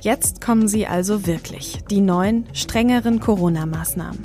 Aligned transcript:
Jetzt 0.00 0.40
kommen 0.40 0.68
sie 0.68 0.86
also 0.86 1.26
wirklich, 1.26 1.80
die 1.90 2.00
neuen, 2.00 2.46
strengeren 2.52 3.20
Corona-Maßnahmen. 3.20 4.22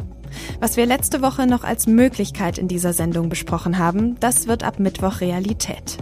Was 0.60 0.78
wir 0.78 0.86
letzte 0.86 1.22
Woche 1.22 1.46
noch 1.46 1.64
als 1.64 1.88
Möglichkeit 1.88 2.58
in 2.58 2.68
dieser 2.68 2.94
Sendung 2.94 3.30
besprochen 3.30 3.78
haben, 3.78 4.20
das 4.20 4.48
wird 4.48 4.64
ab 4.64 4.80
Mittwoch 4.80 5.20
Realität. 5.20 5.98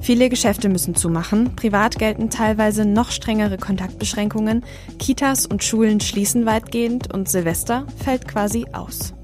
Viele 0.00 0.28
Geschäfte 0.28 0.68
müssen 0.68 0.94
zumachen, 0.94 1.54
privat 1.54 1.98
gelten 1.98 2.30
teilweise 2.30 2.84
noch 2.84 3.10
strengere 3.10 3.56
Kontaktbeschränkungen, 3.56 4.64
Kitas 4.98 5.46
und 5.46 5.62
Schulen 5.62 6.00
schließen 6.00 6.46
weitgehend 6.46 7.12
und 7.12 7.28
Silvester 7.28 7.86
fällt 8.02 8.26
quasi 8.26 8.66
aus. 8.72 9.14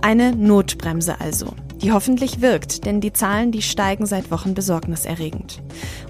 Eine 0.00 0.34
Notbremse 0.34 1.20
also 1.20 1.54
die 1.82 1.92
hoffentlich 1.92 2.40
wirkt, 2.40 2.86
denn 2.86 3.00
die 3.00 3.12
Zahlen, 3.12 3.52
die 3.52 3.62
steigen 3.62 4.06
seit 4.06 4.30
Wochen 4.30 4.54
besorgniserregend. 4.54 5.60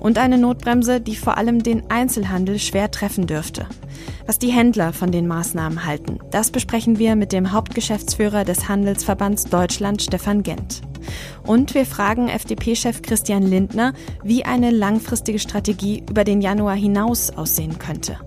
Und 0.01 0.19
eine 0.19 0.39
Notbremse, 0.39 1.01
die 1.01 1.17
vor 1.17 1.39
allem 1.39 1.63
den 1.63 1.91
Einzelhandel 1.91 2.59
schwer 2.59 2.91
treffen 2.91 3.27
dürfte. 3.27 3.67
Was 4.27 4.39
die 4.39 4.51
Händler 4.51 4.93
von 4.93 5.11
den 5.11 5.27
Maßnahmen 5.27 5.85
halten, 5.85 6.19
das 6.31 6.51
besprechen 6.51 6.99
wir 6.99 7.17
mit 7.17 7.33
dem 7.33 7.53
Hauptgeschäftsführer 7.53 8.45
des 8.45 8.69
Handelsverbands 8.69 9.45
Deutschland, 9.45 10.03
Stefan 10.03 10.43
Gent. 10.43 10.83
Und 11.45 11.75
wir 11.75 11.87
fragen 11.87 12.29
FDP-Chef 12.29 13.03
Christian 13.03 13.43
Lindner, 13.43 13.95
wie 14.23 14.45
eine 14.45 14.71
langfristige 14.71 15.39
Strategie 15.39 16.05
über 16.09 16.25
den 16.25 16.41
Januar 16.41 16.77
hinaus 16.77 17.31
aussehen 17.31 17.79
könnte. 17.79 18.19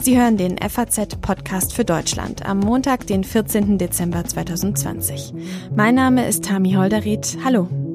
Sie 0.00 0.18
hören 0.18 0.36
den 0.36 0.58
FAZ-Podcast 0.58 1.74
für 1.74 1.84
Deutschland 1.84 2.46
am 2.46 2.60
Montag, 2.60 3.06
den 3.06 3.24
14. 3.24 3.78
Dezember 3.78 4.24
2020. 4.24 5.34
Mein 5.74 5.96
Name 5.96 6.28
ist 6.28 6.44
Tami 6.44 6.74
Holderried. 6.74 7.36
Hallo. 7.44 7.87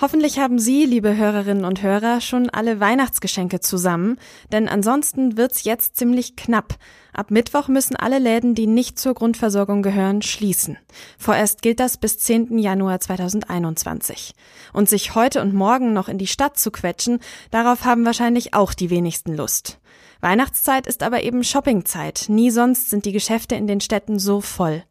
Hoffentlich 0.00 0.38
haben 0.38 0.58
Sie, 0.58 0.86
liebe 0.86 1.14
Hörerinnen 1.14 1.66
und 1.66 1.82
Hörer, 1.82 2.22
schon 2.22 2.48
alle 2.48 2.80
Weihnachtsgeschenke 2.80 3.60
zusammen, 3.60 4.16
denn 4.50 4.66
ansonsten 4.66 5.36
wird's 5.36 5.64
jetzt 5.64 5.94
ziemlich 5.98 6.36
knapp. 6.36 6.76
Ab 7.12 7.30
Mittwoch 7.30 7.68
müssen 7.68 7.96
alle 7.96 8.18
Läden, 8.18 8.54
die 8.54 8.66
nicht 8.66 8.98
zur 8.98 9.12
Grundversorgung 9.12 9.82
gehören, 9.82 10.22
schließen. 10.22 10.78
Vorerst 11.18 11.60
gilt 11.60 11.80
das 11.80 11.98
bis 11.98 12.18
10. 12.18 12.58
Januar 12.58 12.98
2021. 13.00 14.32
Und 14.72 14.88
sich 14.88 15.14
heute 15.14 15.42
und 15.42 15.52
morgen 15.52 15.92
noch 15.92 16.08
in 16.08 16.16
die 16.16 16.26
Stadt 16.26 16.58
zu 16.58 16.70
quetschen, 16.70 17.18
darauf 17.50 17.84
haben 17.84 18.06
wahrscheinlich 18.06 18.54
auch 18.54 18.72
die 18.72 18.88
wenigsten 18.88 19.36
Lust. 19.36 19.80
Weihnachtszeit 20.22 20.86
ist 20.86 21.02
aber 21.02 21.24
eben 21.24 21.44
Shoppingzeit. 21.44 22.24
Nie 22.28 22.50
sonst 22.50 22.88
sind 22.88 23.04
die 23.04 23.12
Geschäfte 23.12 23.54
in 23.54 23.66
den 23.66 23.82
Städten 23.82 24.18
so 24.18 24.40
voll. 24.40 24.82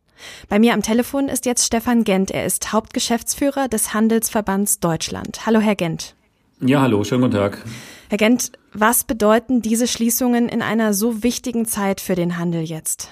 Bei 0.47 0.59
mir 0.59 0.73
am 0.73 0.81
Telefon 0.81 1.29
ist 1.29 1.45
jetzt 1.45 1.65
Stefan 1.65 2.03
Gent. 2.03 2.31
Er 2.31 2.45
ist 2.45 2.73
Hauptgeschäftsführer 2.73 3.67
des 3.67 3.93
Handelsverbands 3.93 4.79
Deutschland. 4.79 5.45
Hallo, 5.45 5.59
Herr 5.59 5.75
Gent. 5.75 6.15
Ja, 6.61 6.81
hallo, 6.81 7.03
schönen 7.03 7.21
guten 7.21 7.35
Tag. 7.35 7.63
Herr 8.09 8.17
Gent, 8.17 8.51
was 8.73 9.03
bedeuten 9.03 9.61
diese 9.61 9.87
Schließungen 9.87 10.49
in 10.49 10.61
einer 10.61 10.93
so 10.93 11.23
wichtigen 11.23 11.65
Zeit 11.65 12.01
für 12.01 12.15
den 12.15 12.37
Handel 12.37 12.61
jetzt? 12.61 13.11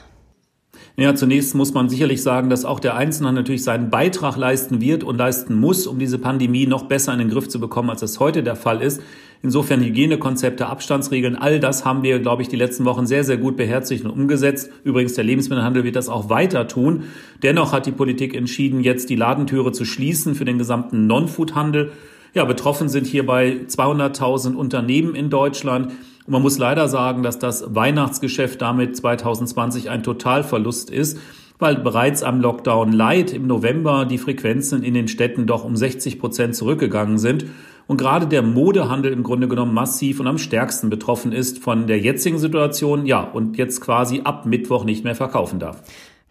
Ja, 0.99 1.13
zunächst 1.13 1.53
muss 1.53 1.75
man 1.75 1.89
sicherlich 1.89 2.23
sagen, 2.23 2.49
dass 2.49 2.65
auch 2.65 2.79
der 2.79 2.95
Einzelhandel 2.95 3.43
natürlich 3.43 3.63
seinen 3.63 3.91
Beitrag 3.91 4.35
leisten 4.35 4.81
wird 4.81 5.03
und 5.03 5.15
leisten 5.15 5.53
muss, 5.53 5.85
um 5.85 5.99
diese 5.99 6.17
Pandemie 6.17 6.65
noch 6.65 6.85
besser 6.85 7.13
in 7.13 7.19
den 7.19 7.29
Griff 7.29 7.47
zu 7.47 7.59
bekommen, 7.59 7.91
als 7.91 8.01
es 8.01 8.19
heute 8.19 8.41
der 8.41 8.55
Fall 8.55 8.81
ist. 8.81 8.99
Insofern 9.43 9.83
Hygienekonzepte, 9.83 10.65
Abstandsregeln, 10.65 11.35
all 11.35 11.59
das 11.59 11.85
haben 11.85 12.01
wir, 12.01 12.17
glaube 12.17 12.41
ich, 12.41 12.47
die 12.47 12.55
letzten 12.55 12.85
Wochen 12.85 13.05
sehr, 13.05 13.23
sehr 13.23 13.37
gut 13.37 13.57
beherzigt 13.57 14.05
und 14.05 14.09
umgesetzt. 14.09 14.71
Übrigens, 14.83 15.13
der 15.13 15.23
Lebensmittelhandel 15.23 15.83
wird 15.83 15.95
das 15.95 16.09
auch 16.09 16.31
weiter 16.31 16.67
tun. 16.67 17.03
Dennoch 17.43 17.73
hat 17.73 17.85
die 17.85 17.91
Politik 17.91 18.33
entschieden, 18.33 18.81
jetzt 18.81 19.11
die 19.11 19.15
Ladentüre 19.15 19.71
zu 19.73 19.85
schließen 19.85 20.33
für 20.33 20.45
den 20.45 20.57
gesamten 20.57 21.05
Non-Food-Handel. 21.05 21.91
Ja, 22.37 22.45
betroffen 22.45 22.87
sind 22.87 23.07
hierbei 23.07 23.61
200.000 23.67 24.53
Unternehmen 24.53 25.15
in 25.15 25.31
Deutschland. 25.31 25.87
Und 25.87 26.31
man 26.31 26.43
muss 26.43 26.59
leider 26.59 26.87
sagen, 26.87 27.23
dass 27.23 27.39
das 27.39 27.73
Weihnachtsgeschäft 27.73 28.61
damit 28.61 28.95
2020 28.95 29.89
ein 29.89 30.03
Totalverlust 30.03 30.91
ist, 30.91 31.17
weil 31.57 31.77
bereits 31.77 32.21
am 32.21 32.39
Lockdown 32.39 32.91
Light 32.91 33.33
im 33.33 33.47
November 33.47 34.05
die 34.05 34.19
Frequenzen 34.19 34.83
in 34.83 34.93
den 34.93 35.07
Städten 35.07 35.47
doch 35.47 35.65
um 35.65 35.75
60 35.75 36.19
Prozent 36.19 36.55
zurückgegangen 36.55 37.17
sind 37.17 37.45
und 37.87 37.97
gerade 37.97 38.27
der 38.27 38.43
Modehandel 38.43 39.13
im 39.13 39.23
Grunde 39.23 39.47
genommen 39.47 39.73
massiv 39.73 40.19
und 40.19 40.27
am 40.27 40.37
stärksten 40.37 40.91
betroffen 40.91 41.31
ist 41.31 41.57
von 41.57 41.87
der 41.87 41.97
jetzigen 41.97 42.37
Situation, 42.37 43.07
ja, 43.07 43.21
und 43.21 43.57
jetzt 43.57 43.81
quasi 43.81 44.21
ab 44.25 44.45
Mittwoch 44.45 44.83
nicht 44.83 45.03
mehr 45.03 45.15
verkaufen 45.15 45.57
darf. 45.57 45.81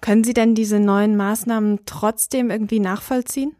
Können 0.00 0.22
Sie 0.22 0.34
denn 0.34 0.54
diese 0.54 0.78
neuen 0.78 1.16
Maßnahmen 1.16 1.80
trotzdem 1.84 2.52
irgendwie 2.52 2.78
nachvollziehen? 2.78 3.56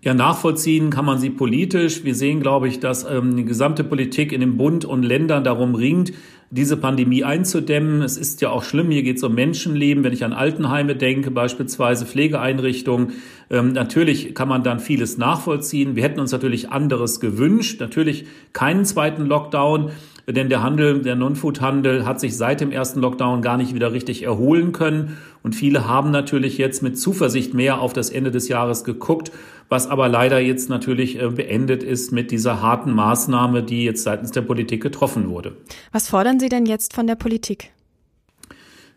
Ja, 0.00 0.14
nachvollziehen 0.14 0.90
kann 0.90 1.04
man 1.04 1.18
sie 1.18 1.30
politisch. 1.30 2.04
Wir 2.04 2.14
sehen, 2.14 2.40
glaube 2.40 2.68
ich, 2.68 2.78
dass 2.78 3.04
ähm, 3.04 3.36
die 3.36 3.44
gesamte 3.44 3.82
Politik 3.82 4.32
in 4.32 4.40
dem 4.40 4.56
Bund 4.56 4.84
und 4.84 5.02
Ländern 5.02 5.42
darum 5.42 5.74
ringt, 5.74 6.12
diese 6.50 6.76
Pandemie 6.76 7.24
einzudämmen. 7.24 8.02
Es 8.02 8.16
ist 8.16 8.40
ja 8.40 8.50
auch 8.50 8.62
schlimm, 8.62 8.92
hier 8.92 9.02
geht 9.02 9.16
es 9.16 9.24
um 9.24 9.34
Menschenleben. 9.34 10.04
Wenn 10.04 10.12
ich 10.12 10.24
an 10.24 10.32
Altenheime 10.32 10.94
denke, 10.94 11.32
beispielsweise 11.32 12.06
Pflegeeinrichtungen, 12.06 13.14
ähm, 13.50 13.72
natürlich 13.72 14.36
kann 14.36 14.48
man 14.48 14.62
dann 14.62 14.78
vieles 14.78 15.18
nachvollziehen. 15.18 15.96
Wir 15.96 16.04
hätten 16.04 16.20
uns 16.20 16.30
natürlich 16.30 16.70
anderes 16.70 17.18
gewünscht. 17.18 17.80
Natürlich 17.80 18.26
keinen 18.52 18.84
zweiten 18.84 19.26
Lockdown 19.26 19.90
denn 20.32 20.50
der 20.50 20.62
Handel, 20.62 21.00
der 21.00 21.16
Non-Food-Handel 21.16 22.04
hat 22.04 22.20
sich 22.20 22.36
seit 22.36 22.60
dem 22.60 22.70
ersten 22.70 23.00
Lockdown 23.00 23.40
gar 23.40 23.56
nicht 23.56 23.74
wieder 23.74 23.92
richtig 23.92 24.22
erholen 24.22 24.72
können. 24.72 25.16
Und 25.42 25.54
viele 25.54 25.88
haben 25.88 26.10
natürlich 26.10 26.58
jetzt 26.58 26.82
mit 26.82 26.98
Zuversicht 26.98 27.54
mehr 27.54 27.80
auf 27.80 27.94
das 27.94 28.10
Ende 28.10 28.30
des 28.30 28.48
Jahres 28.48 28.84
geguckt, 28.84 29.32
was 29.70 29.86
aber 29.86 30.08
leider 30.08 30.38
jetzt 30.38 30.68
natürlich 30.68 31.20
äh, 31.20 31.28
beendet 31.28 31.82
ist 31.82 32.12
mit 32.12 32.30
dieser 32.30 32.60
harten 32.60 32.92
Maßnahme, 32.92 33.62
die 33.62 33.84
jetzt 33.84 34.02
seitens 34.02 34.30
der 34.30 34.42
Politik 34.42 34.82
getroffen 34.82 35.30
wurde. 35.30 35.56
Was 35.92 36.08
fordern 36.08 36.38
Sie 36.38 36.48
denn 36.48 36.66
jetzt 36.66 36.94
von 36.94 37.06
der 37.06 37.16
Politik? 37.16 37.70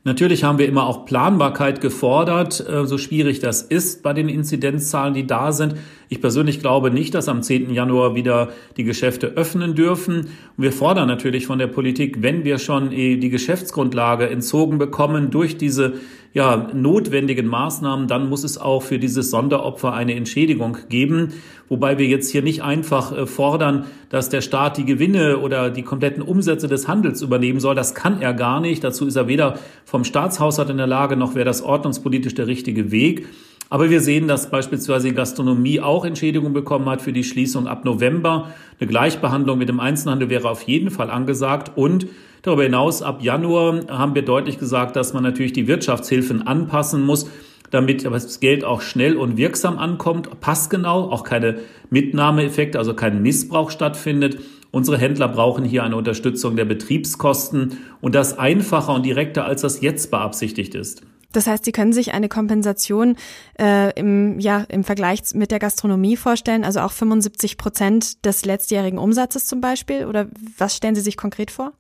Natürlich 0.03 0.43
haben 0.43 0.57
wir 0.57 0.67
immer 0.67 0.87
auch 0.87 1.05
Planbarkeit 1.05 1.79
gefordert, 1.79 2.65
äh, 2.67 2.87
so 2.87 2.97
schwierig 2.97 3.39
das 3.39 3.61
ist 3.61 4.01
bei 4.01 4.13
den 4.13 4.29
Inzidenzzahlen, 4.29 5.13
die 5.13 5.27
da 5.27 5.51
sind. 5.51 5.75
Ich 6.13 6.19
persönlich 6.19 6.59
glaube 6.59 6.91
nicht, 6.91 7.13
dass 7.13 7.29
am 7.29 7.41
10. 7.41 7.73
Januar 7.73 8.15
wieder 8.15 8.49
die 8.75 8.83
Geschäfte 8.83 9.27
öffnen 9.27 9.75
dürfen. 9.75 10.27
Und 10.57 10.63
wir 10.63 10.73
fordern 10.73 11.07
natürlich 11.07 11.47
von 11.47 11.57
der 11.57 11.67
Politik, 11.67 12.21
wenn 12.21 12.43
wir 12.43 12.59
schon 12.59 12.91
äh, 12.91 13.15
die 13.15 13.29
Geschäftsgrundlage 13.29 14.29
entzogen 14.29 14.77
bekommen 14.77 15.31
durch 15.31 15.57
diese 15.57 15.93
ja, 16.33 16.69
notwendigen 16.73 17.47
Maßnahmen, 17.47 18.09
dann 18.09 18.27
muss 18.27 18.43
es 18.43 18.57
auch 18.57 18.83
für 18.83 18.99
dieses 18.99 19.31
Sonderopfer 19.31 19.93
eine 19.93 20.13
Entschädigung 20.15 20.79
geben. 20.89 21.31
Wobei 21.69 21.97
wir 21.97 22.07
jetzt 22.07 22.29
hier 22.29 22.41
nicht 22.41 22.61
einfach 22.61 23.17
äh, 23.17 23.25
fordern, 23.25 23.85
dass 24.09 24.27
der 24.27 24.41
Staat 24.41 24.75
die 24.75 24.85
Gewinne 24.85 25.37
oder 25.37 25.69
die 25.69 25.83
kompletten 25.83 26.21
Umsätze 26.21 26.67
des 26.67 26.89
Handels 26.89 27.21
übernehmen 27.21 27.61
soll. 27.61 27.73
Das 27.73 27.95
kann 27.95 28.19
er 28.19 28.33
gar 28.33 28.59
nicht. 28.59 28.83
Dazu 28.83 29.07
ist 29.07 29.15
er 29.15 29.29
weder 29.29 29.59
vom 29.85 30.03
Staatshaushalt 30.03 30.71
in 30.71 30.77
der 30.77 30.87
Lage, 30.87 31.15
noch 31.15 31.35
wäre 31.35 31.45
das 31.45 31.61
ordnungspolitisch 31.61 32.35
der 32.35 32.47
richtige 32.47 32.91
Weg. 32.91 33.27
Aber 33.71 33.89
wir 33.89 34.01
sehen, 34.01 34.27
dass 34.27 34.49
beispielsweise 34.49 35.07
die 35.07 35.15
Gastronomie 35.15 35.79
auch 35.79 36.03
Entschädigung 36.03 36.51
bekommen 36.51 36.89
hat 36.89 37.01
für 37.01 37.13
die 37.13 37.23
Schließung 37.23 37.67
ab 37.67 37.85
November. 37.85 38.49
Eine 38.77 38.89
Gleichbehandlung 38.89 39.57
mit 39.57 39.69
dem 39.69 39.79
Einzelhandel 39.79 40.29
wäre 40.29 40.49
auf 40.49 40.63
jeden 40.63 40.91
Fall 40.91 41.09
angesagt. 41.09 41.71
Und 41.75 42.05
darüber 42.41 42.63
hinaus 42.63 43.01
ab 43.01 43.23
Januar 43.23 43.79
haben 43.87 44.13
wir 44.13 44.23
deutlich 44.23 44.59
gesagt, 44.59 44.97
dass 44.97 45.13
man 45.13 45.23
natürlich 45.23 45.53
die 45.53 45.69
Wirtschaftshilfen 45.69 46.45
anpassen 46.45 47.01
muss, 47.05 47.29
damit 47.69 48.03
das 48.03 48.41
Geld 48.41 48.65
auch 48.65 48.81
schnell 48.81 49.15
und 49.15 49.37
wirksam 49.37 49.77
ankommt, 49.77 50.41
passgenau, 50.41 51.09
auch 51.09 51.23
keine 51.23 51.59
Mitnahmeeffekte, 51.89 52.77
also 52.77 52.93
kein 52.93 53.21
Missbrauch 53.21 53.71
stattfindet. 53.71 54.37
Unsere 54.71 54.97
Händler 54.97 55.29
brauchen 55.29 55.63
hier 55.63 55.85
eine 55.85 55.95
Unterstützung 55.95 56.57
der 56.57 56.65
Betriebskosten 56.65 57.77
und 58.01 58.15
das 58.15 58.37
einfacher 58.37 58.93
und 58.93 59.05
direkter, 59.05 59.45
als 59.45 59.61
das 59.61 59.79
jetzt 59.79 60.11
beabsichtigt 60.11 60.75
ist. 60.75 61.03
Das 61.31 61.47
heißt, 61.47 61.65
Sie 61.65 61.71
können 61.71 61.93
sich 61.93 62.13
eine 62.13 62.29
Kompensation 62.29 63.15
äh, 63.59 63.91
im, 63.99 64.39
ja, 64.39 64.65
im 64.69 64.83
Vergleich 64.83 65.21
mit 65.33 65.51
der 65.51 65.59
Gastronomie 65.59 66.17
vorstellen, 66.17 66.63
also 66.63 66.81
auch 66.81 66.91
75 66.91 67.57
Prozent 67.57 68.25
des 68.25 68.45
letztjährigen 68.45 68.99
Umsatzes 68.99 69.45
zum 69.45 69.61
Beispiel? 69.61 70.05
Oder 70.05 70.27
was 70.57 70.75
stellen 70.75 70.95
Sie 70.95 71.01
sich 71.01 71.17
konkret 71.17 71.51
vor? 71.51 71.73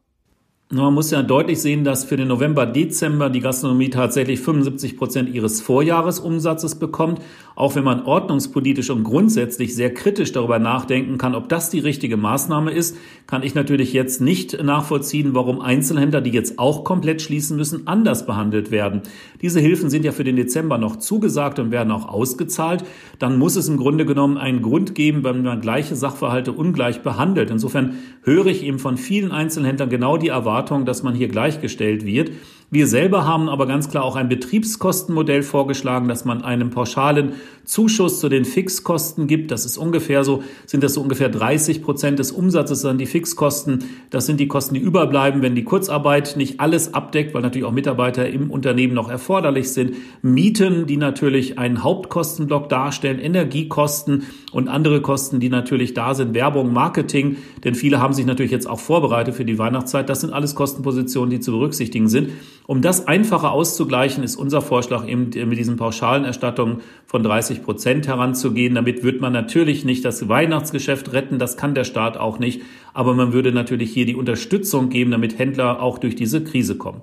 Man 0.73 0.93
muss 0.93 1.11
ja 1.11 1.21
deutlich 1.21 1.61
sehen, 1.61 1.83
dass 1.83 2.05
für 2.05 2.15
den 2.15 2.29
November, 2.29 2.65
Dezember 2.65 3.29
die 3.29 3.41
Gastronomie 3.41 3.89
tatsächlich 3.89 4.39
75 4.39 4.95
Prozent 4.95 5.27
ihres 5.27 5.59
Vorjahresumsatzes 5.59 6.75
bekommt. 6.75 7.19
Auch 7.55 7.75
wenn 7.75 7.83
man 7.83 8.05
ordnungspolitisch 8.05 8.89
und 8.89 9.03
grundsätzlich 9.03 9.75
sehr 9.75 9.93
kritisch 9.93 10.31
darüber 10.31 10.59
nachdenken 10.59 11.17
kann, 11.17 11.35
ob 11.35 11.49
das 11.49 11.69
die 11.71 11.79
richtige 11.79 12.15
Maßnahme 12.15 12.71
ist, 12.71 12.95
kann 13.27 13.43
ich 13.43 13.53
natürlich 13.53 13.91
jetzt 13.91 14.21
nicht 14.21 14.63
nachvollziehen, 14.63 15.35
warum 15.35 15.59
Einzelhändler, 15.59 16.21
die 16.21 16.31
jetzt 16.31 16.57
auch 16.57 16.85
komplett 16.85 17.21
schließen 17.21 17.57
müssen, 17.57 17.87
anders 17.87 18.25
behandelt 18.25 18.71
werden. 18.71 19.01
Diese 19.41 19.59
Hilfen 19.59 19.89
sind 19.89 20.05
ja 20.05 20.13
für 20.13 20.23
den 20.23 20.37
Dezember 20.37 20.77
noch 20.77 20.95
zugesagt 20.95 21.59
und 21.59 21.71
werden 21.71 21.91
auch 21.91 22.07
ausgezahlt. 22.07 22.85
Dann 23.19 23.37
muss 23.37 23.57
es 23.57 23.67
im 23.67 23.75
Grunde 23.75 24.05
genommen 24.05 24.37
einen 24.37 24.61
Grund 24.61 24.95
geben, 24.95 25.25
wenn 25.25 25.43
man 25.43 25.59
gleiche 25.59 25.97
Sachverhalte 25.97 26.53
ungleich 26.53 27.01
behandelt. 27.01 27.51
Insofern 27.51 27.95
höre 28.23 28.45
ich 28.45 28.63
eben 28.63 28.79
von 28.79 28.95
vielen 28.95 29.33
Einzelhändlern 29.33 29.89
genau 29.89 30.15
die 30.15 30.29
Erwartung, 30.29 30.60
Erwartung, 30.61 30.85
dass 30.85 31.01
man 31.01 31.15
hier 31.15 31.27
gleichgestellt 31.27 32.05
wird. 32.05 32.31
Wir 32.69 32.85
selber 32.87 33.25
haben 33.25 33.49
aber 33.49 33.65
ganz 33.65 33.89
klar 33.89 34.03
auch 34.03 34.15
ein 34.15 34.29
Betriebskostenmodell 34.29 35.41
vorgeschlagen, 35.41 36.07
dass 36.07 36.23
man 36.23 36.43
einem 36.43 36.69
pauschalen 36.69 37.33
Zuschuss 37.71 38.19
zu 38.19 38.27
den 38.27 38.43
Fixkosten 38.43 39.27
gibt. 39.27 39.49
Das 39.49 39.63
ist 39.63 39.77
ungefähr 39.77 40.25
so, 40.25 40.43
sind 40.65 40.83
das 40.83 40.95
so 40.95 41.01
ungefähr 41.01 41.29
30 41.29 41.81
Prozent 41.81 42.19
des 42.19 42.33
Umsatzes 42.33 42.81
dann 42.81 42.97
die 42.97 43.05
Fixkosten. 43.05 43.85
Das 44.09 44.25
sind 44.25 44.41
die 44.41 44.49
Kosten, 44.49 44.75
die 44.75 44.81
überbleiben, 44.81 45.41
wenn 45.41 45.55
die 45.55 45.63
Kurzarbeit 45.63 46.35
nicht 46.35 46.59
alles 46.59 46.93
abdeckt, 46.93 47.33
weil 47.33 47.41
natürlich 47.41 47.65
auch 47.65 47.71
Mitarbeiter 47.71 48.27
im 48.27 48.51
Unternehmen 48.51 48.93
noch 48.93 49.09
erforderlich 49.09 49.71
sind. 49.71 49.93
Mieten, 50.21 50.85
die 50.85 50.97
natürlich 50.97 51.59
einen 51.59 51.81
Hauptkostenblock 51.81 52.67
darstellen, 52.67 53.19
Energiekosten 53.19 54.23
und 54.51 54.67
andere 54.67 55.01
Kosten, 55.01 55.39
die 55.39 55.47
natürlich 55.47 55.93
da 55.93 56.13
sind, 56.13 56.33
Werbung, 56.33 56.73
Marketing, 56.73 57.37
denn 57.63 57.75
viele 57.75 58.01
haben 58.01 58.13
sich 58.13 58.25
natürlich 58.25 58.51
jetzt 58.51 58.67
auch 58.67 58.81
vorbereitet 58.81 59.35
für 59.35 59.45
die 59.45 59.57
Weihnachtszeit. 59.57 60.09
Das 60.09 60.19
sind 60.19 60.33
alles 60.33 60.55
Kostenpositionen, 60.55 61.29
die 61.29 61.39
zu 61.39 61.53
berücksichtigen 61.53 62.09
sind. 62.09 62.31
Um 62.67 62.81
das 62.81 63.07
einfacher 63.07 63.51
auszugleichen, 63.51 64.23
ist 64.25 64.35
unser 64.35 64.61
Vorschlag 64.61 65.07
eben 65.07 65.29
mit 65.47 65.57
diesen 65.57 65.77
pauschalen 65.77 66.25
Erstattungen 66.25 66.81
von 67.05 67.23
30 67.23 67.60
Prozent 67.61 68.07
heranzugehen. 68.07 68.75
Damit 68.75 69.03
wird 69.03 69.21
man 69.21 69.33
natürlich 69.33 69.85
nicht 69.85 70.03
das 70.05 70.27
Weihnachtsgeschäft 70.27 71.13
retten, 71.13 71.39
das 71.39 71.57
kann 71.57 71.75
der 71.75 71.83
Staat 71.83 72.17
auch 72.17 72.39
nicht, 72.39 72.61
aber 72.93 73.13
man 73.13 73.33
würde 73.33 73.51
natürlich 73.51 73.93
hier 73.93 74.05
die 74.05 74.15
Unterstützung 74.15 74.89
geben, 74.89 75.11
damit 75.11 75.39
Händler 75.39 75.81
auch 75.81 75.97
durch 75.97 76.15
diese 76.15 76.43
Krise 76.43 76.75
kommen. 76.77 77.01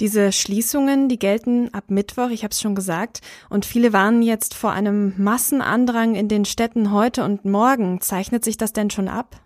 Diese 0.00 0.32
Schließungen, 0.32 1.10
die 1.10 1.18
gelten 1.18 1.68
ab 1.74 1.84
Mittwoch, 1.88 2.30
ich 2.30 2.42
habe 2.42 2.52
es 2.52 2.60
schon 2.60 2.74
gesagt, 2.74 3.20
und 3.50 3.66
viele 3.66 3.92
warnen 3.92 4.22
jetzt 4.22 4.54
vor 4.54 4.72
einem 4.72 5.12
Massenandrang 5.18 6.14
in 6.14 6.26
den 6.26 6.46
Städten 6.46 6.90
heute 6.90 7.22
und 7.22 7.44
morgen. 7.44 8.00
Zeichnet 8.00 8.42
sich 8.42 8.56
das 8.56 8.72
denn 8.72 8.88
schon 8.88 9.08
ab? 9.08 9.40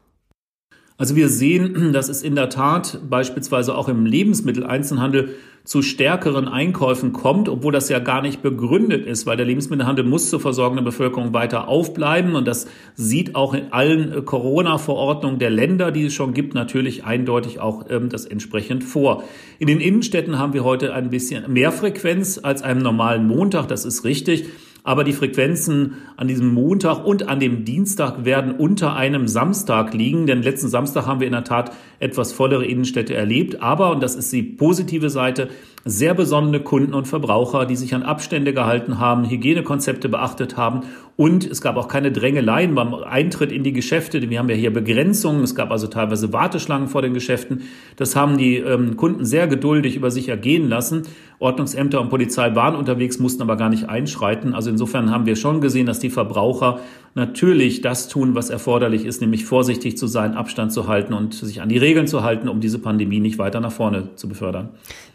Also 0.96 1.16
wir 1.16 1.28
sehen, 1.28 1.92
dass 1.92 2.08
es 2.08 2.22
in 2.22 2.36
der 2.36 2.50
Tat 2.50 3.00
beispielsweise 3.10 3.74
auch 3.74 3.88
im 3.88 4.06
Lebensmitteleinzelhandel 4.06 5.34
zu 5.64 5.80
stärkeren 5.80 6.46
Einkäufen 6.46 7.14
kommt, 7.14 7.48
obwohl 7.48 7.72
das 7.72 7.88
ja 7.88 7.98
gar 7.98 8.20
nicht 8.20 8.42
begründet 8.42 9.06
ist, 9.06 9.24
weil 9.24 9.38
der 9.38 9.46
Lebensmittelhandel 9.46 10.04
muss 10.04 10.28
zur 10.28 10.38
Versorgung 10.38 10.76
der 10.76 10.84
Bevölkerung 10.84 11.32
weiter 11.32 11.68
aufbleiben 11.68 12.34
und 12.34 12.46
das 12.46 12.66
sieht 12.96 13.34
auch 13.34 13.54
in 13.54 13.72
allen 13.72 14.26
Corona-Verordnungen 14.26 15.38
der 15.38 15.48
Länder, 15.48 15.90
die 15.90 16.04
es 16.04 16.12
schon 16.12 16.34
gibt, 16.34 16.52
natürlich 16.54 17.04
eindeutig 17.04 17.60
auch 17.60 17.86
ähm, 17.88 18.10
das 18.10 18.26
entsprechend 18.26 18.84
vor. 18.84 19.24
In 19.58 19.66
den 19.66 19.80
Innenstädten 19.80 20.38
haben 20.38 20.52
wir 20.52 20.64
heute 20.64 20.92
ein 20.92 21.08
bisschen 21.08 21.50
mehr 21.50 21.72
Frequenz 21.72 22.38
als 22.42 22.60
einem 22.62 22.82
normalen 22.82 23.26
Montag, 23.26 23.66
das 23.66 23.86
ist 23.86 24.04
richtig. 24.04 24.44
Aber 24.86 25.02
die 25.02 25.14
Frequenzen 25.14 25.94
an 26.18 26.28
diesem 26.28 26.52
Montag 26.52 27.06
und 27.06 27.26
an 27.26 27.40
dem 27.40 27.64
Dienstag 27.64 28.26
werden 28.26 28.52
unter 28.52 28.94
einem 28.94 29.26
Samstag 29.26 29.94
liegen, 29.94 30.26
denn 30.26 30.42
letzten 30.42 30.68
Samstag 30.68 31.06
haben 31.06 31.20
wir 31.20 31.26
in 31.26 31.32
der 31.32 31.42
Tat 31.44 31.72
etwas 32.00 32.34
vollere 32.34 32.66
Innenstädte 32.66 33.14
erlebt. 33.14 33.62
Aber, 33.62 33.92
und 33.92 34.02
das 34.02 34.14
ist 34.14 34.30
die 34.30 34.42
positive 34.42 35.08
Seite, 35.08 35.48
sehr 35.86 36.12
besonnene 36.14 36.60
Kunden 36.60 36.92
und 36.92 37.08
Verbraucher, 37.08 37.64
die 37.64 37.76
sich 37.76 37.94
an 37.94 38.02
Abstände 38.02 38.52
gehalten 38.52 38.98
haben, 38.98 39.28
Hygienekonzepte 39.28 40.10
beachtet 40.10 40.58
haben 40.58 40.82
und 41.16 41.46
es 41.48 41.60
gab 41.60 41.76
auch 41.76 41.86
keine 41.86 42.10
Drängeleien 42.10 42.74
beim 42.74 42.92
Eintritt 42.92 43.52
in 43.52 43.62
die 43.62 43.72
Geschäfte. 43.72 44.28
Wir 44.28 44.38
haben 44.40 44.48
ja 44.48 44.56
hier 44.56 44.72
Begrenzungen. 44.72 45.44
Es 45.44 45.54
gab 45.54 45.70
also 45.70 45.86
teilweise 45.86 46.32
Warteschlangen 46.32 46.88
vor 46.88 47.02
den 47.02 47.14
Geschäften. 47.14 47.62
Das 47.94 48.16
haben 48.16 48.36
die 48.36 48.56
ähm, 48.56 48.96
Kunden 48.96 49.24
sehr 49.24 49.46
geduldig 49.46 49.94
über 49.94 50.10
sich 50.10 50.28
ergehen 50.28 50.68
lassen. 50.68 51.02
Ordnungsämter 51.44 52.00
und 52.00 52.08
Polizei 52.08 52.54
waren 52.54 52.74
unterwegs, 52.74 53.18
mussten 53.18 53.42
aber 53.42 53.56
gar 53.56 53.68
nicht 53.68 53.88
einschreiten. 53.88 54.54
Also 54.54 54.70
insofern 54.70 55.10
haben 55.10 55.26
wir 55.26 55.36
schon 55.36 55.60
gesehen, 55.60 55.84
dass 55.84 55.98
die 55.98 56.08
Verbraucher 56.08 56.80
natürlich 57.14 57.82
das 57.82 58.08
tun, 58.08 58.34
was 58.34 58.48
erforderlich 58.48 59.04
ist, 59.04 59.20
nämlich 59.20 59.44
vorsichtig 59.44 59.98
zu 59.98 60.06
sein, 60.06 60.34
Abstand 60.34 60.72
zu 60.72 60.88
halten 60.88 61.12
und 61.12 61.34
sich 61.34 61.60
an 61.60 61.68
die 61.68 61.76
Regeln 61.76 62.06
zu 62.06 62.22
halten, 62.22 62.48
um 62.48 62.60
diese 62.60 62.78
Pandemie 62.78 63.20
nicht 63.20 63.36
weiter 63.36 63.60
nach 63.60 63.72
vorne 63.72 64.16
zu 64.16 64.26
befördern. 64.26 64.70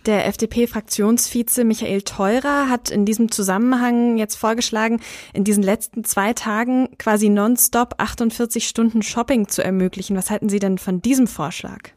Der 0.06 0.28
FDP-Fraktionsvize 0.28 1.64
Michael 1.64 2.04
Theurer 2.04 2.70
hat 2.70 2.92
in 2.92 3.06
diesem 3.06 3.32
Zusammenhang 3.32 4.20
jetzt 4.20 4.36
vorgeschlagen, 4.36 5.02
in 5.34 5.44
diesen 5.44 5.64
letzten 5.64 6.04
zwei 6.04 6.34
Tagen 6.34 6.90
quasi 7.00 7.30
nonstop 7.30 7.96
48 7.98 8.68
Stunden 8.68 9.02
Shopping 9.02 9.48
zu 9.48 9.64
ermöglichen. 9.64 10.16
Was 10.16 10.30
halten 10.30 10.48
Sie 10.48 10.60
denn 10.60 10.78
von 10.78 11.02
diesem 11.02 11.26
Vorschlag? 11.26 11.90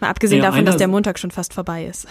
Mal 0.00 0.10
abgesehen 0.10 0.42
ja, 0.42 0.50
davon, 0.50 0.66
dass 0.66 0.76
der 0.76 0.88
Montag 0.88 1.18
schon 1.18 1.30
fast 1.30 1.54
vorbei 1.54 1.86
ist. 1.86 2.06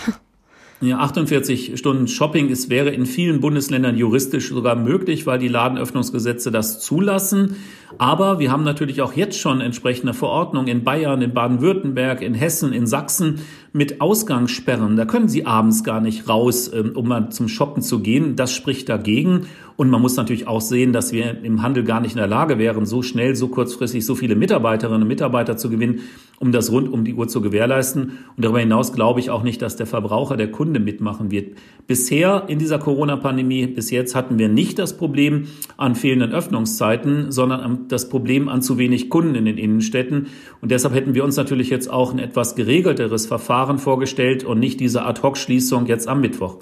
Ja, 0.84 0.98
48 0.98 1.78
Stunden 1.78 2.10
Shopping 2.10 2.50
ist, 2.50 2.70
wäre 2.70 2.90
in 2.90 3.06
vielen 3.06 3.40
Bundesländern 3.40 3.96
juristisch 3.96 4.50
sogar 4.50 4.76
möglich, 4.76 5.26
weil 5.26 5.40
die 5.40 5.48
Ladenöffnungsgesetze 5.48 6.52
das 6.52 6.82
zulassen. 6.82 7.56
Aber 7.98 8.40
wir 8.40 8.52
haben 8.52 8.64
natürlich 8.64 9.02
auch 9.02 9.14
jetzt 9.14 9.40
schon 9.40 9.62
entsprechende 9.62 10.14
Verordnungen 10.14 10.68
in 10.68 10.84
Bayern, 10.84 11.22
in 11.22 11.34
Baden-Württemberg, 11.34 12.22
in 12.22 12.34
Hessen, 12.34 12.74
in 12.74 12.86
Sachsen 12.86 13.40
mit 13.72 14.02
Ausgangssperren. 14.02 14.98
Da 14.98 15.06
können 15.06 15.30
Sie 15.30 15.46
abends 15.46 15.86
gar 15.86 16.02
nicht 16.02 16.28
raus, 16.28 16.70
ähm, 16.74 16.92
um 16.96 17.08
mal 17.08 17.30
zum 17.30 17.48
Shoppen 17.48 17.82
zu 17.82 18.00
gehen. 18.00 18.36
Das 18.36 18.54
spricht 18.54 18.90
dagegen. 18.90 19.48
Und 19.76 19.90
man 19.90 20.02
muss 20.02 20.16
natürlich 20.16 20.48
auch 20.48 20.62
sehen, 20.62 20.94
dass 20.94 21.12
wir 21.12 21.44
im 21.44 21.62
Handel 21.62 21.84
gar 21.84 22.00
nicht 22.00 22.12
in 22.12 22.18
der 22.18 22.28
Lage 22.28 22.58
wären, 22.60 22.86
so 22.86 23.02
schnell, 23.02 23.36
so 23.36 23.48
kurzfristig 23.48 24.06
so 24.06 24.16
viele 24.16 24.36
Mitarbeiterinnen 24.36 25.02
und 25.02 25.08
Mitarbeiter 25.08 25.58
zu 25.58 25.70
gewinnen, 25.70 26.02
um 26.40 26.52
das 26.52 26.72
rund 26.72 26.92
um 26.92 27.06
die 27.06 27.14
Uhr 27.14 27.28
zu 27.28 27.42
gewährleisten. 27.42 28.20
Und 28.36 28.44
darüber 28.46 28.60
hinaus 28.60 28.94
glaube 28.94 29.20
ich 29.20 29.30
auch 29.30 29.44
nicht, 29.44 29.62
dass 29.62 29.76
der 29.76 29.86
Verbraucher, 29.86 30.38
der 30.38 30.52
Kunde 30.52 30.80
mitmachen 30.80 31.32
wird. 31.32 31.58
Bisher 31.88 32.44
in 32.48 32.60
dieser 32.60 32.80
Corona-Pandemie, 32.80 33.68
bis 33.68 33.90
jetzt 33.92 34.16
hatten 34.16 34.38
wir 34.38 34.50
nicht 34.50 34.78
das 34.78 34.98
Problem 34.98 35.48
an 35.78 35.96
fehlenden 35.96 36.34
Öffnungszeiten, 36.34 37.32
sondern 37.32 37.88
das 37.88 38.10
Problem 38.10 38.50
an 38.50 38.62
zu 38.62 38.78
wenig 38.78 39.10
Kunden 39.10 39.36
in 39.36 39.46
den 39.46 39.58
Innenstädten. 39.58 40.28
Und 40.62 40.72
deshalb 40.72 40.94
hätten 40.94 41.16
wir 41.16 41.24
uns 41.24 41.36
natürlich 41.36 41.70
jetzt 41.70 41.90
auch 41.90 42.14
ein 42.14 42.20
etwas 42.20 42.56
geregelteres 42.56 43.26
Verfahren 43.26 43.80
vorgestellt 43.80 44.44
und 44.44 44.60
nicht 44.60 44.80
diese 44.80 45.06
Ad-Hoc-Schließung 45.06 45.88
jetzt 45.88 46.08
am 46.08 46.22
Mittwoch. 46.22 46.58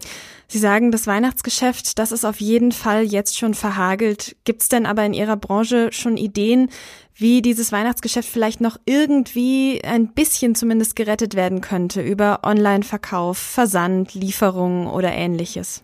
Sie 0.51 0.59
sagen, 0.59 0.92
das 0.92 1.07
Weihnachtsgeschäft, 1.07 1.98
das 1.98 2.12
ist 2.12 2.25
auf 2.25 2.42
jeden 2.42 2.74
Fall 2.74 3.03
jetzt 3.03 3.38
schon 3.38 3.53
verhagelt. 3.53 4.36
Gibt 4.44 4.63
es 4.63 4.68
denn 4.68 4.86
aber 4.86 5.06
in 5.06 5.13
Ihrer 5.13 5.38
Branche 5.38 5.94
schon 5.94 6.18
Ideen, 6.18 6.69
wie 7.15 7.42
dieses 7.42 7.71
Weihnachtsgeschäft 7.71 8.27
vielleicht 8.27 8.59
noch 8.59 8.75
irgendwie 8.86 9.81
ein 9.86 10.09
bisschen 10.09 10.53
zumindest 10.53 10.98
gerettet 10.98 11.36
werden 11.36 11.62
könnte 11.62 12.01
über 12.01 12.42
Online-Verkauf, 12.44 13.38
Versand, 13.38 14.13
Lieferungen 14.13 14.88
oder 14.88 15.13
ähnliches? 15.13 15.83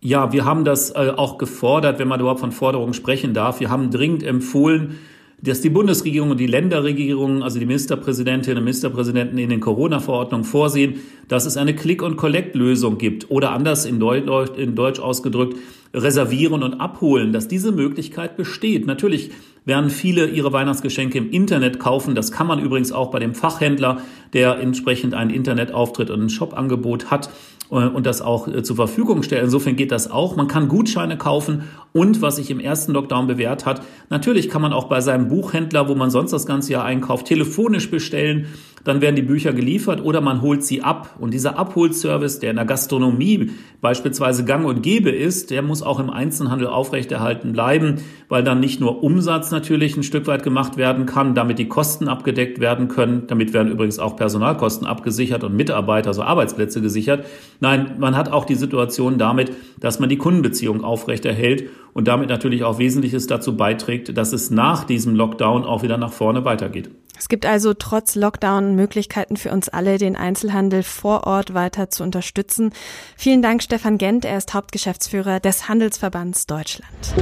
Ja, 0.00 0.32
wir 0.32 0.44
haben 0.44 0.64
das 0.64 0.90
äh, 0.90 1.12
auch 1.16 1.38
gefordert, 1.38 2.00
wenn 2.00 2.08
man 2.08 2.18
überhaupt 2.18 2.40
von 2.40 2.50
Forderungen 2.50 2.94
sprechen 2.94 3.34
darf. 3.34 3.60
Wir 3.60 3.70
haben 3.70 3.92
dringend 3.92 4.24
empfohlen, 4.24 4.98
dass 5.42 5.60
die 5.60 5.70
Bundesregierung 5.70 6.30
und 6.30 6.38
die 6.38 6.46
Länderregierungen, 6.46 7.42
also 7.42 7.58
die 7.58 7.66
Ministerpräsidentinnen 7.66 8.58
und 8.58 8.64
Ministerpräsidenten 8.64 9.38
in 9.38 9.50
den 9.50 9.58
Corona-Verordnungen 9.58 10.44
vorsehen, 10.44 11.00
dass 11.26 11.46
es 11.46 11.56
eine 11.56 11.74
Click- 11.74 12.02
und 12.02 12.16
Collect-Lösung 12.16 12.96
gibt 12.96 13.28
oder 13.30 13.50
anders 13.50 13.84
in 13.84 13.98
Deutsch, 13.98 14.56
in 14.56 14.76
Deutsch 14.76 15.00
ausgedrückt, 15.00 15.56
reservieren 15.92 16.62
und 16.62 16.80
abholen, 16.80 17.32
dass 17.32 17.48
diese 17.48 17.72
Möglichkeit 17.72 18.36
besteht. 18.36 18.86
Natürlich 18.86 19.30
werden 19.64 19.90
viele 19.90 20.26
ihre 20.28 20.52
Weihnachtsgeschenke 20.52 21.18
im 21.18 21.30
Internet 21.30 21.78
kaufen. 21.78 22.14
Das 22.14 22.32
kann 22.32 22.46
man 22.46 22.58
übrigens 22.58 22.92
auch 22.92 23.10
bei 23.10 23.18
dem 23.18 23.34
Fachhändler, 23.34 24.00
der 24.32 24.58
entsprechend 24.58 25.14
einen 25.14 25.30
Internetauftritt 25.30 26.10
und 26.10 26.22
ein 26.22 26.30
Shopangebot 26.30 27.10
hat. 27.10 27.30
Äh, 27.72 27.88
und 27.88 28.06
das 28.06 28.22
auch 28.22 28.46
äh, 28.46 28.62
zur 28.62 28.76
Verfügung 28.76 29.22
stellen. 29.22 29.44
Insofern 29.44 29.76
geht 29.76 29.90
das 29.90 30.10
auch. 30.10 30.36
Man 30.36 30.46
kann 30.46 30.68
Gutscheine 30.68 31.16
kaufen 31.16 31.64
und 31.92 32.22
was 32.22 32.36
sich 32.36 32.50
im 32.50 32.60
ersten 32.60 32.92
Lockdown 32.92 33.26
bewährt 33.26 33.66
hat, 33.66 33.82
natürlich 34.10 34.48
kann 34.48 34.62
man 34.62 34.72
auch 34.72 34.84
bei 34.84 35.00
seinem 35.00 35.28
Buchhändler, 35.28 35.88
wo 35.88 35.94
man 35.94 36.10
sonst 36.10 36.32
das 36.32 36.46
ganze 36.46 36.72
Jahr 36.72 36.84
einkauft, 36.84 37.26
telefonisch 37.26 37.90
bestellen. 37.90 38.46
Dann 38.84 39.00
werden 39.00 39.16
die 39.16 39.22
Bücher 39.22 39.52
geliefert 39.52 40.02
oder 40.02 40.20
man 40.20 40.42
holt 40.42 40.64
sie 40.64 40.82
ab. 40.82 41.16
Und 41.18 41.32
dieser 41.34 41.58
Abholservice, 41.58 42.40
der 42.40 42.50
in 42.50 42.56
der 42.56 42.64
Gastronomie 42.64 43.50
beispielsweise 43.80 44.44
gang 44.44 44.66
und 44.66 44.82
gäbe 44.82 45.10
ist, 45.10 45.50
der 45.50 45.62
muss 45.62 45.82
auch 45.82 46.00
im 46.00 46.10
Einzelhandel 46.10 46.68
aufrechterhalten 46.68 47.52
bleiben, 47.52 47.96
weil 48.28 48.42
dann 48.42 48.60
nicht 48.60 48.80
nur 48.80 49.02
Umsatz 49.02 49.50
natürlich 49.50 49.96
ein 49.96 50.02
Stück 50.02 50.26
weit 50.26 50.42
gemacht 50.42 50.76
werden 50.76 51.06
kann, 51.06 51.34
damit 51.34 51.58
die 51.58 51.68
Kosten 51.68 52.08
abgedeckt 52.08 52.60
werden 52.60 52.88
können. 52.88 53.24
Damit 53.26 53.52
werden 53.52 53.70
übrigens 53.70 53.98
auch 53.98 54.16
Personalkosten 54.16 54.86
abgesichert 54.86 55.44
und 55.44 55.56
Mitarbeiter, 55.56 56.08
also 56.08 56.22
Arbeitsplätze 56.22 56.80
gesichert. 56.80 57.26
Nein, 57.60 57.96
man 57.98 58.16
hat 58.16 58.30
auch 58.30 58.44
die 58.44 58.54
Situation 58.54 59.18
damit, 59.18 59.52
dass 59.80 60.00
man 60.00 60.08
die 60.08 60.18
Kundenbeziehung 60.18 60.84
aufrechterhält 60.84 61.64
und 61.92 62.08
damit 62.08 62.28
natürlich 62.28 62.64
auch 62.64 62.78
Wesentliches 62.78 63.26
dazu 63.26 63.56
beiträgt, 63.56 64.16
dass 64.16 64.32
es 64.32 64.50
nach 64.50 64.84
diesem 64.84 65.14
Lockdown 65.14 65.64
auch 65.64 65.82
wieder 65.82 65.98
nach 65.98 66.12
vorne 66.12 66.44
weitergeht. 66.44 66.90
Es 67.22 67.28
gibt 67.28 67.46
also 67.46 67.72
trotz 67.72 68.16
Lockdown 68.16 68.74
Möglichkeiten 68.74 69.36
für 69.36 69.52
uns 69.52 69.68
alle, 69.68 69.96
den 69.96 70.16
Einzelhandel 70.16 70.82
vor 70.82 71.24
Ort 71.24 71.54
weiter 71.54 71.88
zu 71.88 72.02
unterstützen. 72.02 72.72
Vielen 73.16 73.42
Dank, 73.42 73.62
Stefan 73.62 73.96
Gent. 73.96 74.24
Er 74.24 74.36
ist 74.36 74.54
Hauptgeschäftsführer 74.54 75.38
des 75.38 75.68
Handelsverbands 75.68 76.46
Deutschland. 76.46 77.14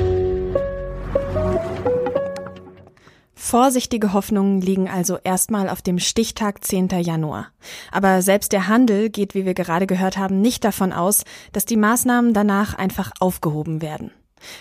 Vorsichtige 3.35 4.15
Hoffnungen 4.15 4.63
liegen 4.63 4.89
also 4.89 5.19
erstmal 5.23 5.69
auf 5.69 5.83
dem 5.83 5.99
Stichtag 5.99 6.65
10. 6.65 6.89
Januar. 7.03 7.49
Aber 7.93 8.23
selbst 8.23 8.53
der 8.53 8.69
Handel 8.69 9.11
geht, 9.11 9.35
wie 9.35 9.45
wir 9.45 9.53
gerade 9.53 9.87
gehört 9.87 10.17
haben, 10.17 10.41
nicht 10.41 10.65
davon 10.65 10.95
aus, 10.95 11.25
dass 11.53 11.67
die 11.67 11.77
Maßnahmen 11.77 12.33
danach 12.33 12.73
einfach 12.73 13.13
aufgehoben 13.21 13.83
werden. 13.83 14.13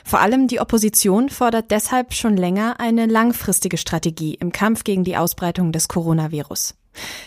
Vor 0.03 0.19
allem 0.19 0.47
die 0.47 0.59
Opposition 0.59 1.29
fordert 1.29 1.71
deshalb 1.71 2.13
schon 2.13 2.37
länger 2.37 2.79
eine 2.79 3.05
langfristige 3.05 3.77
Strategie 3.77 4.35
im 4.35 4.51
Kampf 4.51 4.83
gegen 4.83 5.03
die 5.03 5.17
Ausbreitung 5.17 5.71
des 5.71 5.87
Coronavirus. 5.87 6.75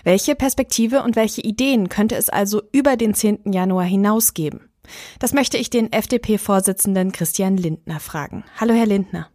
Welche 0.05 0.35
Perspektive 0.35 1.03
und 1.03 1.17
welche 1.17 1.41
Ideen 1.41 1.89
könnte 1.89 2.17
es 2.17 2.29
also 2.29 2.63
über 2.73 2.97
den 2.97 3.15
10. 3.15 3.53
Januar 3.53 3.85
hinaus 3.85 4.35
geben? 4.35 4.69
Das 5.19 5.33
möchte 5.33 5.59
ich 5.59 5.71
den 5.71 5.93
FDP-Vorsitzenden 5.93 7.13
Christian 7.13 7.57
Lindner 7.57 8.01
fragen. 8.01 8.45
Hallo, 8.59 8.75
Herr 8.75 8.87
Lindner. 8.87 9.29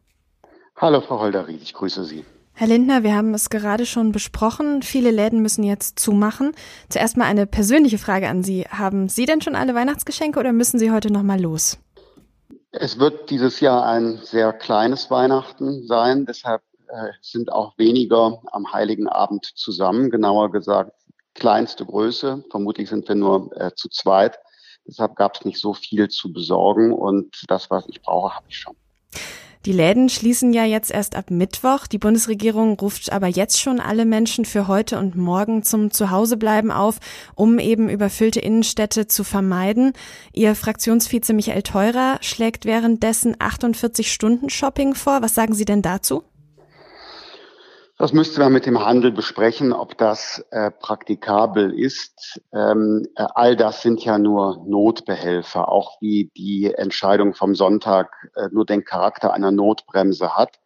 Hallo, 0.75 1.01
Frau 1.01 1.19
Holderried, 1.19 1.61
ich 1.61 1.73
grüße 1.73 2.03
Sie. 2.05 2.23
Herr 2.53 2.67
Lindner, 2.67 3.03
wir 3.03 3.15
haben 3.15 3.33
es 3.33 3.49
gerade 3.49 3.85
schon 3.85 4.11
besprochen. 4.11 4.81
Viele 4.81 5.11
Läden 5.11 5.41
müssen 5.41 5.63
jetzt 5.63 5.99
zumachen. 5.99 6.53
Zuerst 6.89 7.15
mal 7.15 7.25
eine 7.25 7.45
persönliche 7.45 7.99
Frage 7.99 8.29
an 8.29 8.43
Sie. 8.43 8.65
Haben 8.67 9.09
Sie 9.09 9.25
denn 9.25 9.41
schon 9.41 9.55
alle 9.55 9.75
Weihnachtsgeschenke 9.75 10.39
oder 10.39 10.51
müssen 10.53 10.79
Sie 10.79 10.91
heute 10.91 11.11
noch 11.13 11.23
mal 11.23 11.39
los? 11.39 11.77
Es 12.79 12.99
wird 12.99 13.31
dieses 13.31 13.59
Jahr 13.59 13.85
ein 13.85 14.17
sehr 14.23 14.53
kleines 14.53 15.09
Weihnachten 15.09 15.87
sein. 15.87 16.25
Deshalb 16.25 16.61
äh, 16.87 17.11
sind 17.21 17.51
auch 17.51 17.77
weniger 17.77 18.41
am 18.51 18.71
Heiligen 18.71 19.07
Abend 19.07 19.45
zusammen. 19.55 20.11
Genauer 20.11 20.51
gesagt, 20.51 20.91
kleinste 21.33 21.85
Größe. 21.85 22.43
Vermutlich 22.51 22.89
sind 22.89 23.07
wir 23.07 23.15
nur 23.15 23.49
äh, 23.59 23.71
zu 23.75 23.89
zweit. 23.89 24.37
Deshalb 24.85 25.15
gab 25.15 25.35
es 25.35 25.45
nicht 25.45 25.59
so 25.59 25.73
viel 25.73 26.07
zu 26.09 26.31
besorgen 26.31 26.93
und 26.93 27.43
das, 27.47 27.69
was 27.69 27.87
ich 27.89 28.01
brauche, 28.01 28.35
habe 28.35 28.45
ich 28.47 28.57
schon. 28.57 28.75
Die 29.67 29.73
Läden 29.73 30.07
schließen 30.07 30.53
ja 30.53 30.63
jetzt 30.63 30.91
erst 30.91 31.17
ab 31.17 31.29
Mittwoch. 31.29 31.87
Die 31.87 31.97
Bundesregierung 31.97 32.79
ruft 32.79 33.11
aber 33.11 33.27
jetzt 33.27 33.59
schon 33.59 33.81
alle 33.81 34.05
Menschen 34.05 34.45
für 34.45 34.69
heute 34.69 34.97
und 34.97 35.17
morgen 35.17 35.61
zum 35.61 35.91
Zuhausebleiben 35.91 36.71
auf, 36.71 36.99
um 37.35 37.59
eben 37.59 37.89
überfüllte 37.89 38.39
Innenstädte 38.39 39.07
zu 39.07 39.25
vermeiden. 39.25 39.91
Ihr 40.31 40.55
Fraktionsvize 40.55 41.33
Michael 41.33 41.63
Theurer 41.63 42.17
schlägt 42.21 42.63
währenddessen 42.63 43.35
48 43.39 44.09
Stunden 44.09 44.49
Shopping 44.49 44.95
vor. 44.95 45.21
Was 45.21 45.35
sagen 45.35 45.53
Sie 45.53 45.65
denn 45.65 45.81
dazu? 45.81 46.23
Das 47.99 48.13
müsste 48.13 48.41
man 48.41 48.53
mit 48.53 48.67
dem 48.67 48.85
Handel 48.85 49.11
besprechen, 49.11 49.73
ob 49.73 49.97
das 49.97 50.45
äh, 50.51 50.69
praktikabel 50.69 51.73
ist. 51.73 52.39
Ähm, 52.53 53.07
äh, 53.15 53.25
all 53.33 53.55
das 53.55 53.81
sind 53.81 54.05
ja 54.05 54.19
nur 54.19 54.63
Notbehelfer, 54.67 55.67
auch 55.71 55.99
wie 55.99 56.29
die 56.37 56.71
Entscheidung 56.71 57.33
vom 57.33 57.55
Sonntag 57.55 58.29
äh, 58.35 58.49
nur 58.51 58.67
den 58.67 58.85
Charakter 58.85 59.33
einer 59.33 59.49
Notbremse 59.49 60.37
hat. 60.37 60.59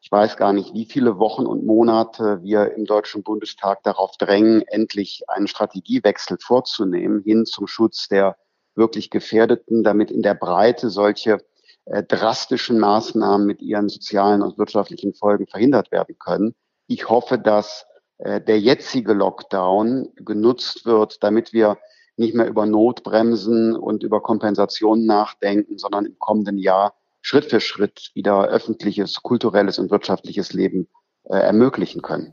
Ich 0.00 0.12
weiß 0.12 0.36
gar 0.36 0.52
nicht, 0.52 0.72
wie 0.72 0.84
viele 0.84 1.18
Wochen 1.18 1.46
und 1.46 1.66
Monate 1.66 2.44
wir 2.44 2.72
im 2.76 2.84
Deutschen 2.84 3.24
Bundestag 3.24 3.82
darauf 3.82 4.16
drängen, 4.16 4.62
endlich 4.62 5.24
einen 5.26 5.48
Strategiewechsel 5.48 6.38
vorzunehmen 6.40 7.22
hin 7.24 7.44
zum 7.44 7.66
Schutz 7.66 8.06
der 8.06 8.36
wirklich 8.76 9.10
Gefährdeten, 9.10 9.82
damit 9.82 10.12
in 10.12 10.22
der 10.22 10.34
Breite 10.34 10.90
solche 10.90 11.38
äh, 11.86 12.04
drastischen 12.04 12.78
Maßnahmen 12.78 13.44
mit 13.44 13.62
ihren 13.62 13.88
sozialen 13.88 14.42
und 14.42 14.58
wirtschaftlichen 14.58 15.12
Folgen 15.12 15.48
verhindert 15.48 15.90
werden 15.90 16.16
können. 16.20 16.54
Ich 16.88 17.08
hoffe, 17.08 17.38
dass 17.38 17.86
äh, 18.16 18.40
der 18.40 18.58
jetzige 18.58 19.12
Lockdown 19.12 20.08
genutzt 20.16 20.86
wird, 20.86 21.22
damit 21.22 21.52
wir 21.52 21.78
nicht 22.16 22.34
mehr 22.34 22.48
über 22.48 22.66
Notbremsen 22.66 23.76
und 23.76 24.02
über 24.02 24.20
Kompensationen 24.22 25.06
nachdenken, 25.06 25.78
sondern 25.78 26.06
im 26.06 26.18
kommenden 26.18 26.58
Jahr 26.58 26.94
Schritt 27.20 27.44
für 27.44 27.60
Schritt 27.60 28.10
wieder 28.14 28.48
öffentliches, 28.48 29.22
kulturelles 29.22 29.78
und 29.78 29.90
wirtschaftliches 29.90 30.52
Leben 30.52 30.88
äh, 31.24 31.36
ermöglichen 31.36 32.00
können. 32.00 32.32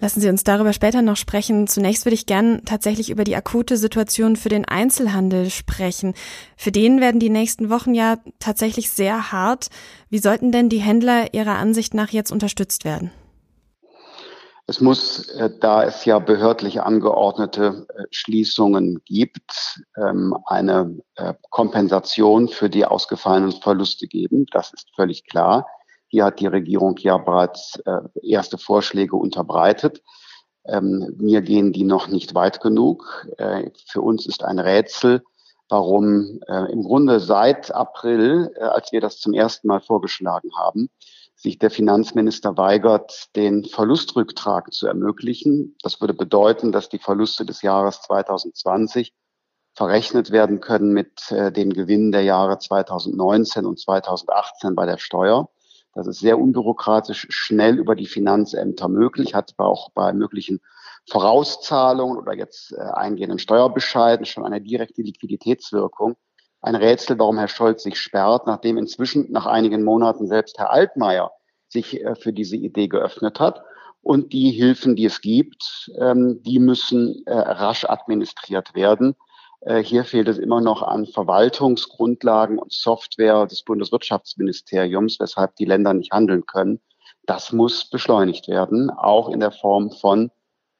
Lassen 0.00 0.20
Sie 0.20 0.28
uns 0.28 0.42
darüber 0.42 0.72
später 0.72 1.00
noch 1.00 1.16
sprechen. 1.16 1.68
Zunächst 1.68 2.04
würde 2.04 2.14
ich 2.14 2.26
gern 2.26 2.62
tatsächlich 2.64 3.08
über 3.08 3.22
die 3.22 3.36
akute 3.36 3.76
Situation 3.76 4.34
für 4.34 4.48
den 4.48 4.64
Einzelhandel 4.64 5.48
sprechen. 5.48 6.14
Für 6.56 6.72
den 6.72 7.00
werden 7.00 7.20
die 7.20 7.30
nächsten 7.30 7.70
Wochen 7.70 7.94
ja 7.94 8.16
tatsächlich 8.40 8.90
sehr 8.90 9.30
hart. 9.30 9.68
Wie 10.08 10.18
sollten 10.18 10.50
denn 10.50 10.68
die 10.68 10.80
Händler 10.80 11.32
Ihrer 11.34 11.54
Ansicht 11.54 11.94
nach 11.94 12.10
jetzt 12.10 12.32
unterstützt 12.32 12.84
werden? 12.84 13.12
Es 14.72 14.80
muss, 14.80 15.28
äh, 15.28 15.50
da 15.60 15.84
es 15.84 16.06
ja 16.06 16.18
behördlich 16.18 16.80
angeordnete 16.80 17.86
äh, 17.94 18.04
Schließungen 18.10 19.02
gibt, 19.04 19.82
ähm, 19.98 20.34
eine 20.46 20.98
äh, 21.16 21.34
Kompensation 21.50 22.48
für 22.48 22.70
die 22.70 22.86
ausgefallenen 22.86 23.52
Verluste 23.52 24.06
geben. 24.06 24.46
Das 24.50 24.72
ist 24.72 24.88
völlig 24.96 25.26
klar. 25.26 25.66
Hier 26.08 26.24
hat 26.24 26.40
die 26.40 26.46
Regierung 26.46 26.96
ja 27.00 27.18
bereits 27.18 27.82
erste 28.22 28.56
Vorschläge 28.56 29.14
unterbreitet. 29.14 30.00
Ähm, 30.64 31.16
mir 31.18 31.42
gehen 31.42 31.74
die 31.74 31.84
noch 31.84 32.08
nicht 32.08 32.34
weit 32.34 32.62
genug. 32.62 33.26
Für 33.88 34.00
uns 34.00 34.26
ist 34.26 34.42
ein 34.42 34.58
Rätsel, 34.58 35.22
warum 35.70 36.40
im 36.70 36.82
Grunde 36.82 37.18
seit 37.18 37.74
April, 37.74 38.54
als 38.60 38.92
wir 38.92 39.00
das 39.00 39.20
zum 39.20 39.32
ersten 39.32 39.68
Mal 39.68 39.80
vorgeschlagen 39.80 40.50
haben, 40.54 40.90
sich 41.42 41.58
der 41.58 41.72
Finanzminister 41.72 42.56
weigert, 42.56 43.34
den 43.34 43.64
Verlustrücktrag 43.64 44.72
zu 44.72 44.86
ermöglichen. 44.86 45.76
Das 45.82 46.00
würde 46.00 46.14
bedeuten, 46.14 46.70
dass 46.70 46.88
die 46.88 47.00
Verluste 47.00 47.44
des 47.44 47.62
Jahres 47.62 48.00
2020 48.02 49.12
verrechnet 49.74 50.30
werden 50.30 50.60
können 50.60 50.92
mit 50.92 51.32
äh, 51.32 51.50
den 51.50 51.72
Gewinnen 51.72 52.12
der 52.12 52.22
Jahre 52.22 52.58
2019 52.58 53.66
und 53.66 53.80
2018 53.80 54.76
bei 54.76 54.86
der 54.86 54.98
Steuer. 54.98 55.48
Das 55.94 56.06
ist 56.06 56.20
sehr 56.20 56.38
unbürokratisch 56.38 57.26
schnell 57.30 57.76
über 57.78 57.96
die 57.96 58.06
Finanzämter 58.06 58.88
möglich, 58.88 59.34
hat 59.34 59.54
aber 59.56 59.68
auch 59.68 59.90
bei 59.90 60.12
möglichen 60.12 60.60
Vorauszahlungen 61.10 62.18
oder 62.18 62.34
jetzt 62.34 62.72
äh, 62.72 62.82
eingehenden 62.82 63.40
Steuerbescheiden 63.40 64.26
schon 64.26 64.46
eine 64.46 64.60
direkte 64.60 65.02
Liquiditätswirkung 65.02 66.14
ein 66.62 66.76
Rätsel, 66.76 67.18
warum 67.18 67.38
Herr 67.38 67.48
Scholz 67.48 67.82
sich 67.82 67.98
sperrt, 67.98 68.46
nachdem 68.46 68.78
inzwischen 68.78 69.30
nach 69.30 69.46
einigen 69.46 69.82
Monaten 69.82 70.28
selbst 70.28 70.58
Herr 70.58 70.70
Altmaier 70.70 71.32
sich 71.68 72.00
äh, 72.00 72.14
für 72.14 72.32
diese 72.32 72.56
Idee 72.56 72.88
geöffnet 72.88 73.40
hat. 73.40 73.62
Und 74.00 74.32
die 74.32 74.50
Hilfen, 74.50 74.96
die 74.96 75.04
es 75.04 75.20
gibt, 75.20 75.90
ähm, 76.00 76.42
die 76.42 76.58
müssen 76.58 77.22
äh, 77.26 77.34
rasch 77.34 77.84
administriert 77.84 78.74
werden. 78.74 79.14
Äh, 79.60 79.82
hier 79.82 80.04
fehlt 80.04 80.28
es 80.28 80.38
immer 80.38 80.60
noch 80.60 80.82
an 80.82 81.06
Verwaltungsgrundlagen 81.06 82.58
und 82.58 82.72
Software 82.72 83.46
des 83.46 83.62
Bundeswirtschaftsministeriums, 83.62 85.18
weshalb 85.20 85.54
die 85.56 85.66
Länder 85.66 85.94
nicht 85.94 86.12
handeln 86.12 86.46
können. 86.46 86.80
Das 87.26 87.52
muss 87.52 87.88
beschleunigt 87.88 88.48
werden, 88.48 88.90
auch 88.90 89.28
in 89.28 89.38
der 89.38 89.52
Form 89.52 89.92
von 89.92 90.32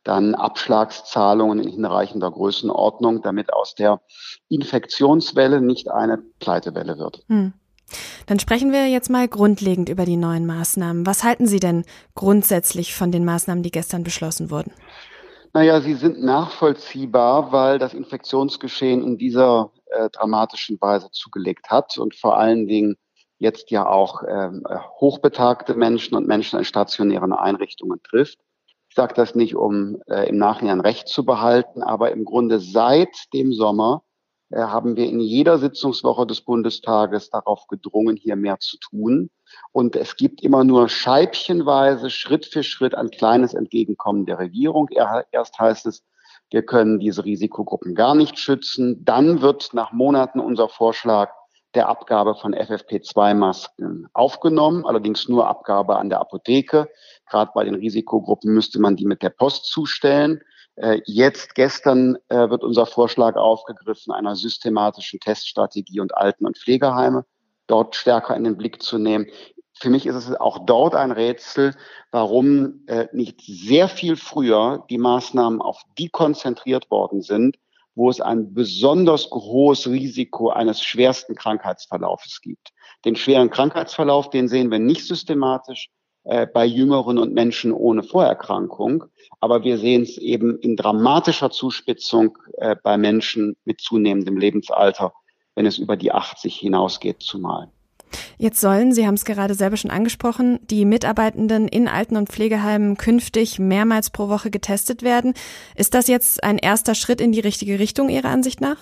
dann 0.04 0.34
Abschlagszahlungen 0.34 1.60
in 1.60 1.70
hinreichender 1.70 2.30
Größenordnung, 2.30 3.22
damit 3.22 3.52
aus 3.52 3.74
der 3.74 4.00
Infektionswelle 4.48 5.60
nicht 5.60 5.90
eine 5.90 6.18
Pleitewelle 6.38 6.98
wird. 6.98 7.24
Hm. 7.28 7.52
Dann 8.26 8.38
sprechen 8.38 8.72
wir 8.72 8.88
jetzt 8.88 9.10
mal 9.10 9.28
grundlegend 9.28 9.88
über 9.88 10.04
die 10.04 10.16
neuen 10.16 10.46
Maßnahmen. 10.46 11.06
Was 11.06 11.24
halten 11.24 11.46
Sie 11.46 11.60
denn 11.60 11.84
grundsätzlich 12.14 12.94
von 12.94 13.12
den 13.12 13.24
Maßnahmen, 13.24 13.62
die 13.62 13.70
gestern 13.70 14.02
beschlossen 14.04 14.50
wurden? 14.50 14.72
Naja, 15.54 15.82
sie 15.82 15.94
sind 15.94 16.22
nachvollziehbar, 16.22 17.52
weil 17.52 17.78
das 17.78 17.92
Infektionsgeschehen 17.92 19.02
in 19.02 19.18
dieser 19.18 19.70
äh, 19.90 20.08
dramatischen 20.08 20.80
Weise 20.80 21.10
zugelegt 21.10 21.68
hat 21.68 21.98
und 21.98 22.14
vor 22.14 22.38
allen 22.38 22.66
Dingen 22.66 22.96
jetzt 23.38 23.70
ja 23.70 23.86
auch 23.86 24.22
äh, 24.22 24.50
hochbetagte 25.00 25.74
Menschen 25.74 26.14
und 26.16 26.26
Menschen 26.26 26.58
in 26.58 26.64
stationären 26.64 27.34
Einrichtungen 27.34 28.00
trifft. 28.02 28.38
Ich 28.92 28.96
sage 28.96 29.14
das 29.14 29.34
nicht, 29.34 29.56
um 29.56 30.02
äh, 30.06 30.28
im 30.28 30.36
Nachhinein 30.36 30.82
Recht 30.82 31.08
zu 31.08 31.24
behalten, 31.24 31.82
aber 31.82 32.12
im 32.12 32.26
Grunde 32.26 32.60
seit 32.60 33.32
dem 33.32 33.54
Sommer 33.54 34.02
äh, 34.50 34.58
haben 34.58 34.96
wir 34.96 35.06
in 35.06 35.18
jeder 35.18 35.56
Sitzungswoche 35.56 36.26
des 36.26 36.42
Bundestages 36.42 37.30
darauf 37.30 37.66
gedrungen, 37.68 38.16
hier 38.16 38.36
mehr 38.36 38.58
zu 38.58 38.76
tun. 38.76 39.30
Und 39.72 39.96
es 39.96 40.16
gibt 40.16 40.42
immer 40.42 40.62
nur 40.62 40.90
scheibchenweise, 40.90 42.10
Schritt 42.10 42.44
für 42.44 42.62
Schritt 42.62 42.94
ein 42.94 43.08
kleines 43.08 43.54
Entgegenkommen 43.54 44.26
der 44.26 44.38
Regierung. 44.38 44.90
Erst 45.30 45.58
heißt 45.58 45.86
es, 45.86 46.04
wir 46.50 46.62
können 46.62 46.98
diese 47.00 47.24
Risikogruppen 47.24 47.94
gar 47.94 48.14
nicht 48.14 48.38
schützen. 48.38 49.02
Dann 49.06 49.40
wird 49.40 49.72
nach 49.72 49.92
Monaten 49.92 50.38
unser 50.38 50.68
Vorschlag 50.68 51.30
der 51.74 51.88
Abgabe 51.88 52.34
von 52.34 52.54
FFP2-Masken 52.54 54.08
aufgenommen, 54.12 54.84
allerdings 54.86 55.28
nur 55.28 55.48
Abgabe 55.48 55.96
an 55.96 56.10
der 56.10 56.20
Apotheke. 56.20 56.88
Gerade 57.28 57.50
bei 57.54 57.64
den 57.64 57.74
Risikogruppen 57.74 58.52
müsste 58.52 58.80
man 58.80 58.96
die 58.96 59.06
mit 59.06 59.22
der 59.22 59.30
Post 59.30 59.66
zustellen. 59.66 60.40
Äh, 60.76 61.00
jetzt, 61.06 61.54
gestern, 61.54 62.16
äh, 62.28 62.50
wird 62.50 62.64
unser 62.64 62.86
Vorschlag 62.86 63.36
aufgegriffen, 63.36 64.12
einer 64.12 64.36
systematischen 64.36 65.20
Teststrategie 65.20 66.00
und 66.00 66.16
Alten- 66.16 66.46
und 66.46 66.58
Pflegeheime 66.58 67.24
dort 67.66 67.94
stärker 67.94 68.36
in 68.36 68.44
den 68.44 68.56
Blick 68.56 68.82
zu 68.82 68.98
nehmen. 68.98 69.26
Für 69.74 69.90
mich 69.90 70.06
ist 70.06 70.14
es 70.14 70.34
auch 70.34 70.66
dort 70.66 70.94
ein 70.94 71.10
Rätsel, 71.10 71.74
warum 72.10 72.84
äh, 72.86 73.08
nicht 73.12 73.40
sehr 73.40 73.88
viel 73.88 74.16
früher 74.16 74.84
die 74.90 74.98
Maßnahmen 74.98 75.60
auf 75.60 75.82
die 75.98 76.08
konzentriert 76.08 76.90
worden 76.90 77.22
sind, 77.22 77.56
wo 77.94 78.08
es 78.08 78.20
ein 78.20 78.54
besonders 78.54 79.30
hohes 79.30 79.86
Risiko 79.86 80.50
eines 80.50 80.82
schwersten 80.82 81.34
Krankheitsverlaufes 81.34 82.40
gibt. 82.40 82.70
Den 83.04 83.16
schweren 83.16 83.50
Krankheitsverlauf, 83.50 84.30
den 84.30 84.48
sehen 84.48 84.70
wir 84.70 84.78
nicht 84.78 85.06
systematisch 85.06 85.90
äh, 86.24 86.46
bei 86.46 86.64
Jüngeren 86.64 87.18
und 87.18 87.34
Menschen 87.34 87.72
ohne 87.72 88.02
Vorerkrankung, 88.02 89.04
aber 89.40 89.64
wir 89.64 89.78
sehen 89.78 90.02
es 90.02 90.18
eben 90.18 90.58
in 90.60 90.76
dramatischer 90.76 91.50
Zuspitzung 91.50 92.38
äh, 92.58 92.76
bei 92.82 92.96
Menschen 92.96 93.56
mit 93.64 93.80
zunehmendem 93.80 94.36
Lebensalter, 94.36 95.12
wenn 95.54 95.66
es 95.66 95.78
über 95.78 95.96
die 95.96 96.12
80 96.12 96.56
hinausgeht 96.56 97.22
zumal. 97.22 97.72
Jetzt 98.38 98.60
sollen, 98.60 98.92
Sie 98.92 99.06
haben 99.06 99.14
es 99.14 99.24
gerade 99.24 99.54
selber 99.54 99.76
schon 99.76 99.90
angesprochen, 99.90 100.58
die 100.70 100.84
Mitarbeitenden 100.84 101.68
in 101.68 101.88
Alten- 101.88 102.16
und 102.16 102.28
Pflegeheimen 102.28 102.96
künftig 102.96 103.58
mehrmals 103.58 104.10
pro 104.10 104.28
Woche 104.28 104.50
getestet 104.50 105.02
werden. 105.02 105.34
Ist 105.76 105.94
das 105.94 106.08
jetzt 106.08 106.42
ein 106.42 106.58
erster 106.58 106.94
Schritt 106.94 107.20
in 107.20 107.32
die 107.32 107.40
richtige 107.40 107.78
Richtung 107.78 108.08
Ihrer 108.08 108.28
Ansicht 108.28 108.60
nach? 108.60 108.78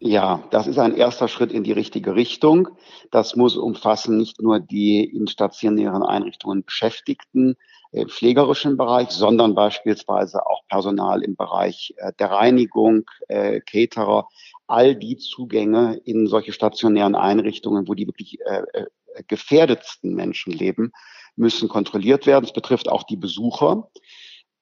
Ja, 0.00 0.42
das 0.50 0.66
ist 0.66 0.78
ein 0.78 0.94
erster 0.94 1.28
Schritt 1.28 1.50
in 1.50 1.64
die 1.64 1.72
richtige 1.72 2.14
Richtung. 2.14 2.68
Das 3.10 3.36
muss 3.36 3.56
umfassen 3.56 4.18
nicht 4.18 4.42
nur 4.42 4.60
die 4.60 5.02
in 5.02 5.26
stationären 5.28 6.02
Einrichtungen 6.02 6.62
Beschäftigten 6.62 7.56
im 7.94 8.08
pflegerischen 8.08 8.76
Bereich, 8.76 9.10
sondern 9.10 9.54
beispielsweise 9.54 10.44
auch 10.46 10.62
Personal 10.68 11.22
im 11.22 11.36
Bereich 11.36 11.94
äh, 11.96 12.12
der 12.18 12.32
Reinigung, 12.32 13.04
äh, 13.28 13.60
Caterer, 13.60 14.28
all 14.66 14.94
die 14.94 15.16
Zugänge 15.16 16.00
in 16.04 16.26
solche 16.26 16.52
stationären 16.52 17.14
Einrichtungen, 17.14 17.88
wo 17.88 17.94
die 17.94 18.06
wirklich 18.06 18.38
äh, 18.40 18.62
äh 18.72 18.86
gefährdetsten 19.28 20.12
Menschen 20.12 20.52
leben, 20.52 20.90
müssen 21.36 21.68
kontrolliert 21.68 22.26
werden. 22.26 22.44
Es 22.44 22.52
betrifft 22.52 22.88
auch 22.88 23.04
die 23.04 23.16
Besucher. 23.16 23.88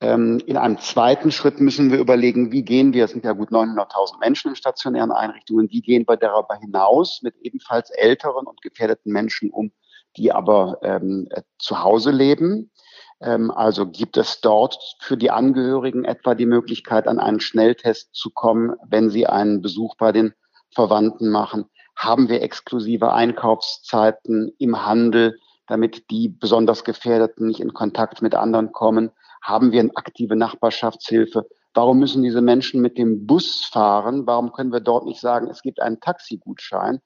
Ähm, 0.02 0.42
in 0.46 0.56
einem 0.56 0.78
zweiten 0.78 1.30
Schritt 1.30 1.60
müssen 1.60 1.92
wir 1.92 1.98
überlegen, 1.98 2.50
wie 2.50 2.64
gehen 2.64 2.92
wir, 2.92 3.04
es 3.04 3.12
sind 3.12 3.24
ja 3.24 3.32
gut 3.32 3.50
900.000 3.50 4.18
Menschen 4.20 4.50
in 4.50 4.56
stationären 4.56 5.12
Einrichtungen, 5.12 5.70
wie 5.70 5.80
gehen 5.80 6.04
wir 6.08 6.16
darüber 6.16 6.56
hinaus 6.56 7.20
mit 7.22 7.36
ebenfalls 7.40 7.90
älteren 7.90 8.46
und 8.46 8.60
gefährdeten 8.62 9.12
Menschen 9.12 9.50
um, 9.50 9.70
die 10.16 10.32
aber 10.32 10.78
ähm, 10.82 11.28
zu 11.58 11.82
Hause 11.82 12.10
leben. 12.10 12.72
Ähm, 13.22 13.50
also 13.50 13.86
gibt 13.86 14.16
es 14.16 14.40
dort 14.40 14.78
für 15.00 15.16
die 15.16 15.30
Angehörigen 15.30 16.04
etwa 16.04 16.34
die 16.34 16.46
Möglichkeit, 16.46 17.06
an 17.06 17.18
einen 17.18 17.40
Schnelltest 17.40 18.14
zu 18.14 18.30
kommen, 18.30 18.74
wenn 18.86 19.10
sie 19.10 19.26
einen 19.26 19.62
Besuch 19.62 19.96
bei 19.96 20.12
den 20.12 20.34
Verwandten 20.70 21.30
machen? 21.30 21.66
Haben 21.96 22.28
wir 22.28 22.42
exklusive 22.42 23.12
Einkaufszeiten 23.12 24.52
im 24.58 24.84
Handel, 24.84 25.38
damit 25.68 26.10
die 26.10 26.28
besonders 26.28 26.84
Gefährdeten 26.84 27.46
nicht 27.46 27.60
in 27.60 27.72
Kontakt 27.72 28.22
mit 28.22 28.34
anderen 28.34 28.72
kommen? 28.72 29.10
Haben 29.42 29.72
wir 29.72 29.80
eine 29.80 29.96
aktive 29.96 30.36
Nachbarschaftshilfe? 30.36 31.46
Warum 31.74 31.98
müssen 31.98 32.22
diese 32.22 32.42
Menschen 32.42 32.80
mit 32.80 32.98
dem 32.98 33.26
Bus 33.26 33.64
fahren? 33.64 34.26
Warum 34.26 34.52
können 34.52 34.72
wir 34.72 34.80
dort 34.80 35.04
nicht 35.04 35.20
sagen, 35.20 35.48
es 35.48 35.62
gibt 35.62 35.80
einen 35.80 36.00
Taxigutschein? 36.00 37.00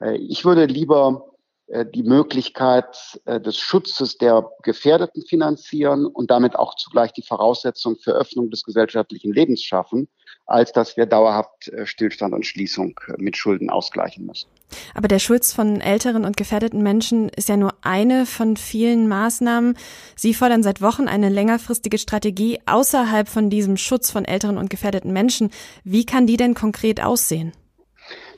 Äh, 0.00 0.16
ich 0.16 0.44
würde 0.44 0.66
lieber 0.66 1.29
die 1.84 2.02
Möglichkeit 2.02 3.20
äh, 3.26 3.40
des 3.40 3.56
Schutzes 3.56 4.18
der 4.18 4.50
Gefährdeten 4.62 5.24
finanzieren 5.24 6.06
und 6.06 6.30
damit 6.30 6.56
auch 6.56 6.74
zugleich 6.74 7.12
die 7.12 7.22
Voraussetzung 7.22 7.96
für 7.96 8.12
Öffnung 8.12 8.50
des 8.50 8.64
gesellschaftlichen 8.64 9.32
Lebens 9.32 9.62
schaffen, 9.62 10.08
als 10.46 10.72
dass 10.72 10.96
wir 10.96 11.06
dauerhaft 11.06 11.68
äh, 11.68 11.86
Stillstand 11.86 12.34
und 12.34 12.44
Schließung 12.44 12.98
mit 13.18 13.36
Schulden 13.36 13.70
ausgleichen 13.70 14.26
müssen. 14.26 14.48
Aber 14.94 15.08
der 15.08 15.20
Schutz 15.20 15.52
von 15.52 15.80
älteren 15.80 16.24
und 16.24 16.36
gefährdeten 16.36 16.82
Menschen 16.82 17.28
ist 17.28 17.48
ja 17.48 17.56
nur 17.56 17.74
eine 17.82 18.26
von 18.26 18.56
vielen 18.56 19.08
Maßnahmen. 19.08 19.76
Sie 20.16 20.34
fordern 20.34 20.62
seit 20.62 20.82
Wochen 20.82 21.06
eine 21.08 21.28
längerfristige 21.28 21.98
Strategie 21.98 22.60
außerhalb 22.66 23.28
von 23.28 23.48
diesem 23.48 23.76
Schutz 23.76 24.10
von 24.10 24.24
älteren 24.24 24.58
und 24.58 24.70
gefährdeten 24.70 25.12
Menschen. 25.12 25.50
Wie 25.84 26.04
kann 26.04 26.26
die 26.26 26.36
denn 26.36 26.54
konkret 26.54 27.00
aussehen? 27.02 27.52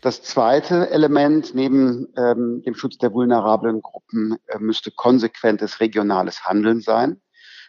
Das 0.02 0.20
zweite 0.20 0.90
Element 0.90 1.54
neben 1.54 2.08
ähm, 2.16 2.60
dem 2.66 2.74
Schutz 2.74 2.98
der 2.98 3.12
vulnerablen 3.14 3.80
Gruppen 3.82 4.36
äh, 4.48 4.58
müsste 4.58 4.90
konsequentes 4.90 5.78
regionales 5.78 6.44
Handeln 6.44 6.80
sein. 6.80 7.20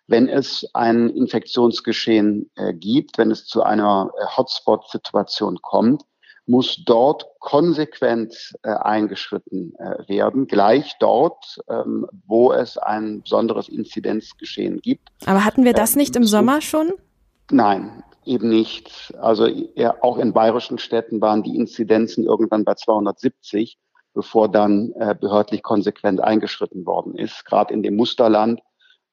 Wenn 0.08 0.28
es 0.28 0.68
ein 0.74 1.12
Infektionsgeschehen 1.12 2.50
äh, 2.56 2.74
gibt, 2.74 3.20
wenn 3.20 3.30
es 3.30 3.46
zu 3.46 3.62
einer 3.62 4.10
äh, 4.18 4.26
Hotspot-Situation 4.36 5.60
kommt, 5.62 6.02
muss 6.48 6.84
dort 6.86 7.28
konsequent 7.40 8.56
äh, 8.64 8.70
eingeschritten 8.70 9.76
äh, 9.76 10.10
werden, 10.10 10.48
gleich 10.48 10.96
dort, 11.00 11.62
ähm, 11.70 12.08
wo 12.26 12.52
es 12.52 12.80
ein 12.80 13.22
besonderes 13.22 13.70
Inzidenzgeschehen 13.70 14.82
gibt. 14.82 15.08
Aber 15.28 15.46
hatten 15.46 15.66
wir 15.66 15.74
das 15.74 15.96
nicht 15.96 16.16
im 16.16 16.24
Sommer 16.24 16.62
schon? 16.62 16.94
Nein, 17.52 18.04
eben 18.26 18.50
nicht. 18.50 19.14
Also 19.20 19.48
ja, 19.48 19.96
auch 20.02 20.18
in 20.18 20.34
bayerischen 20.34 20.78
Städten 20.78 21.22
waren 21.22 21.44
die 21.44 21.56
Inzidenzen 21.56 22.24
irgendwann 22.24 22.64
bei 22.64 22.76
270, 22.76 23.78
bevor 24.14 24.50
dann 24.50 24.92
äh, 24.94 25.16
behördlich 25.20 25.64
konsequent 25.64 26.22
eingeschritten 26.22 26.86
worden 26.86 27.16
ist. 27.16 27.46
Gerade 27.46 27.74
in 27.74 27.84
dem 27.84 27.96
Musterland 27.96 28.62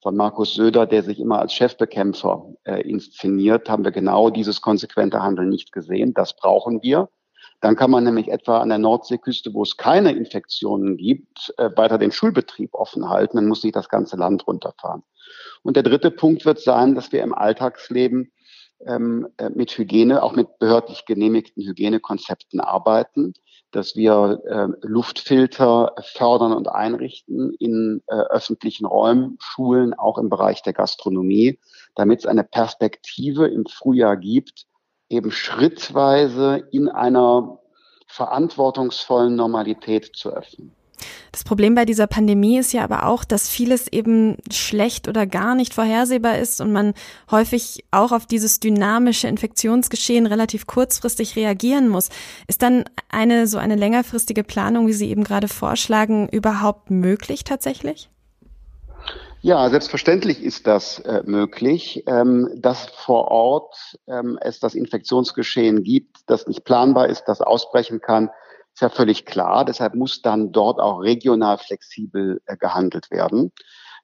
von 0.02 0.16
Markus 0.16 0.54
Söder, 0.54 0.86
der 0.86 1.02
sich 1.02 1.20
immer 1.20 1.40
als 1.40 1.52
Chefbekämpfer 1.52 2.54
äh, 2.64 2.80
inszeniert, 2.88 3.68
haben 3.68 3.84
wir 3.84 3.92
genau 3.92 4.30
dieses 4.30 4.60
konsequente 4.60 5.22
Handeln 5.22 5.48
nicht 5.48 5.72
gesehen. 5.72 6.14
Das 6.14 6.34
brauchen 6.36 6.82
wir. 6.82 7.08
Dann 7.60 7.76
kann 7.76 7.90
man 7.90 8.04
nämlich 8.04 8.28
etwa 8.28 8.60
an 8.60 8.70
der 8.70 8.78
Nordseeküste, 8.78 9.52
wo 9.52 9.62
es 9.62 9.76
keine 9.76 10.12
Infektionen 10.12 10.96
gibt, 10.96 11.52
äh, 11.58 11.70
weiter 11.76 11.98
den 11.98 12.12
Schulbetrieb 12.12 12.74
offen 12.74 13.08
halten. 13.08 13.36
Dann 13.36 13.48
muss 13.48 13.62
nicht 13.62 13.76
das 13.76 13.88
ganze 13.88 14.16
Land 14.16 14.46
runterfahren. 14.46 15.02
Und 15.62 15.76
der 15.76 15.82
dritte 15.82 16.10
Punkt 16.10 16.44
wird 16.44 16.60
sein, 16.60 16.94
dass 16.94 17.12
wir 17.12 17.22
im 17.22 17.34
Alltagsleben 17.34 18.32
ähm, 18.86 19.28
äh, 19.36 19.50
mit 19.50 19.76
Hygiene, 19.76 20.22
auch 20.22 20.34
mit 20.34 20.58
behördlich 20.58 21.04
genehmigten 21.04 21.62
Hygienekonzepten 21.62 22.60
arbeiten, 22.60 23.34
dass 23.72 23.94
wir 23.94 24.40
äh, 24.46 24.86
Luftfilter 24.86 25.94
fördern 26.14 26.52
und 26.52 26.68
einrichten 26.68 27.54
in 27.58 28.02
äh, 28.06 28.14
öffentlichen 28.14 28.86
Räumen, 28.86 29.36
Schulen, 29.40 29.94
auch 29.94 30.18
im 30.18 30.28
Bereich 30.28 30.62
der 30.62 30.72
Gastronomie, 30.72 31.58
damit 31.94 32.20
es 32.20 32.26
eine 32.26 32.44
Perspektive 32.44 33.46
im 33.46 33.66
Frühjahr 33.66 34.16
gibt, 34.16 34.66
eben 35.08 35.30
schrittweise 35.30 36.62
in 36.72 36.88
einer 36.88 37.58
verantwortungsvollen 38.06 39.36
Normalität 39.36 40.16
zu 40.16 40.30
öffnen. 40.30 40.72
Das 41.32 41.44
Problem 41.44 41.74
bei 41.74 41.84
dieser 41.84 42.06
Pandemie 42.06 42.58
ist 42.58 42.72
ja 42.72 42.82
aber 42.82 43.06
auch, 43.06 43.24
dass 43.24 43.48
vieles 43.48 43.88
eben 43.88 44.36
schlecht 44.52 45.08
oder 45.08 45.26
gar 45.26 45.54
nicht 45.54 45.74
vorhersehbar 45.74 46.38
ist 46.38 46.60
und 46.60 46.72
man 46.72 46.94
häufig 47.30 47.84
auch 47.90 48.12
auf 48.12 48.26
dieses 48.26 48.60
dynamische 48.60 49.28
Infektionsgeschehen 49.28 50.26
relativ 50.26 50.66
kurzfristig 50.66 51.36
reagieren 51.36 51.88
muss. 51.88 52.08
Ist 52.48 52.62
dann 52.62 52.84
eine 53.08 53.46
so 53.46 53.58
eine 53.58 53.76
längerfristige 53.76 54.44
Planung, 54.44 54.86
wie 54.86 54.92
Sie 54.92 55.10
eben 55.10 55.24
gerade 55.24 55.48
vorschlagen, 55.48 56.28
überhaupt 56.28 56.90
möglich 56.90 57.44
tatsächlich? 57.44 58.10
Ja, 59.42 59.70
selbstverständlich 59.70 60.42
ist 60.42 60.66
das 60.66 60.98
äh, 60.98 61.22
möglich, 61.24 62.04
ähm, 62.06 62.50
dass 62.56 62.86
vor 62.90 63.28
Ort 63.28 63.98
ähm, 64.06 64.38
es 64.42 64.60
das 64.60 64.74
Infektionsgeschehen 64.74 65.82
gibt, 65.82 66.18
das 66.26 66.46
nicht 66.46 66.64
planbar 66.64 67.08
ist, 67.08 67.24
das 67.24 67.40
ausbrechen 67.40 68.02
kann 68.02 68.28
ist 68.80 68.82
ja 68.82 68.88
völlig 68.88 69.26
klar. 69.26 69.66
Deshalb 69.66 69.94
muss 69.94 70.22
dann 70.22 70.52
dort 70.52 70.80
auch 70.80 71.00
regional 71.00 71.58
flexibel 71.58 72.40
äh, 72.46 72.56
gehandelt 72.56 73.10
werden. 73.10 73.52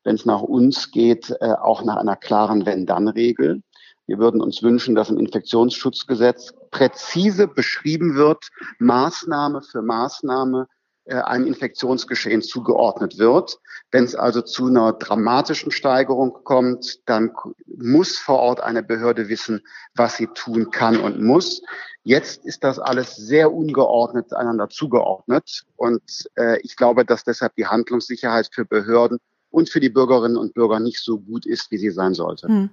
Wenn 0.04 0.16
es 0.16 0.26
nach 0.26 0.42
uns 0.42 0.90
geht, 0.90 1.34
äh, 1.40 1.52
auch 1.52 1.82
nach 1.82 1.96
einer 1.96 2.14
klaren 2.14 2.66
Wenn-Dann-Regel. 2.66 3.62
Wir 4.06 4.18
würden 4.18 4.42
uns 4.42 4.62
wünschen, 4.62 4.94
dass 4.94 5.08
im 5.08 5.18
Infektionsschutzgesetz 5.18 6.52
präzise 6.70 7.48
beschrieben 7.48 8.16
wird, 8.16 8.50
Maßnahme 8.78 9.62
für 9.62 9.80
Maßnahme, 9.80 10.68
einem 11.14 11.46
Infektionsgeschehen 11.46 12.42
zugeordnet 12.42 13.18
wird. 13.18 13.58
Wenn 13.90 14.04
es 14.04 14.14
also 14.14 14.42
zu 14.42 14.66
einer 14.66 14.92
dramatischen 14.92 15.70
Steigerung 15.70 16.38
kommt, 16.44 17.08
dann 17.08 17.32
muss 17.66 18.18
vor 18.18 18.38
Ort 18.38 18.60
eine 18.60 18.82
Behörde 18.82 19.28
wissen, 19.28 19.62
was 19.94 20.16
sie 20.16 20.26
tun 20.28 20.70
kann 20.70 20.98
und 20.98 21.20
muss. 21.20 21.62
Jetzt 22.02 22.44
ist 22.44 22.64
das 22.64 22.78
alles 22.78 23.16
sehr 23.16 23.52
ungeordnet 23.52 24.32
einander 24.32 24.68
zugeordnet. 24.68 25.64
Und 25.76 26.28
äh, 26.36 26.60
ich 26.62 26.76
glaube, 26.76 27.04
dass 27.04 27.24
deshalb 27.24 27.54
die 27.56 27.66
Handlungssicherheit 27.66 28.48
für 28.52 28.64
Behörden 28.64 29.18
und 29.50 29.70
für 29.70 29.80
die 29.80 29.90
Bürgerinnen 29.90 30.36
und 30.36 30.54
Bürger 30.54 30.80
nicht 30.80 31.02
so 31.02 31.18
gut 31.18 31.46
ist, 31.46 31.70
wie 31.70 31.78
sie 31.78 31.90
sein 31.90 32.14
sollte. 32.14 32.48
Hm. 32.48 32.70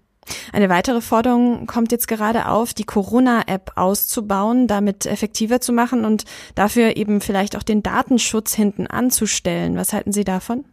Eine 0.51 0.69
weitere 0.69 1.01
Forderung 1.01 1.67
kommt 1.67 1.91
jetzt 1.91 2.07
gerade 2.07 2.47
auf, 2.47 2.73
die 2.73 2.83
Corona-App 2.83 3.73
auszubauen, 3.75 4.67
damit 4.67 5.05
effektiver 5.05 5.62
zu 5.62 5.73
machen 5.73 6.05
und 6.05 6.25
dafür 6.55 6.95
eben 6.97 7.21
vielleicht 7.21 7.55
auch 7.55 7.63
den 7.63 7.83
Datenschutz 7.83 8.53
hinten 8.53 8.88
anzustellen. 8.88 9.77
Was 9.77 9.93
halten 9.93 10.12
Sie 10.12 10.23
davon? 10.23 10.65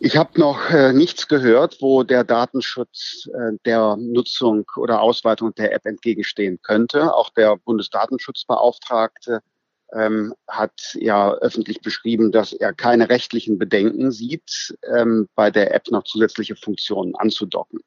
Ich 0.00 0.16
habe 0.16 0.38
noch 0.38 0.70
äh, 0.70 0.92
nichts 0.92 1.26
gehört, 1.26 1.78
wo 1.80 2.04
der 2.04 2.22
Datenschutz 2.22 3.28
äh, 3.34 3.56
der 3.64 3.96
Nutzung 3.96 4.64
oder 4.76 5.00
Ausweitung 5.00 5.54
der 5.56 5.72
App 5.72 5.86
entgegenstehen 5.86 6.60
könnte. 6.62 7.14
Auch 7.14 7.30
der 7.30 7.56
Bundesdatenschutzbeauftragte 7.56 9.40
ähm, 9.94 10.34
hat 10.46 10.94
ja 10.94 11.34
öffentlich 11.34 11.80
beschrieben, 11.80 12.32
dass 12.32 12.52
er 12.52 12.72
keine 12.72 13.08
rechtlichen 13.08 13.58
Bedenken 13.58 14.10
sieht, 14.10 14.76
ähm, 14.94 15.28
bei 15.34 15.50
der 15.50 15.74
App 15.74 15.90
noch 15.90 16.04
zusätzliche 16.04 16.56
Funktionen 16.56 17.14
anzudocken. 17.16 17.80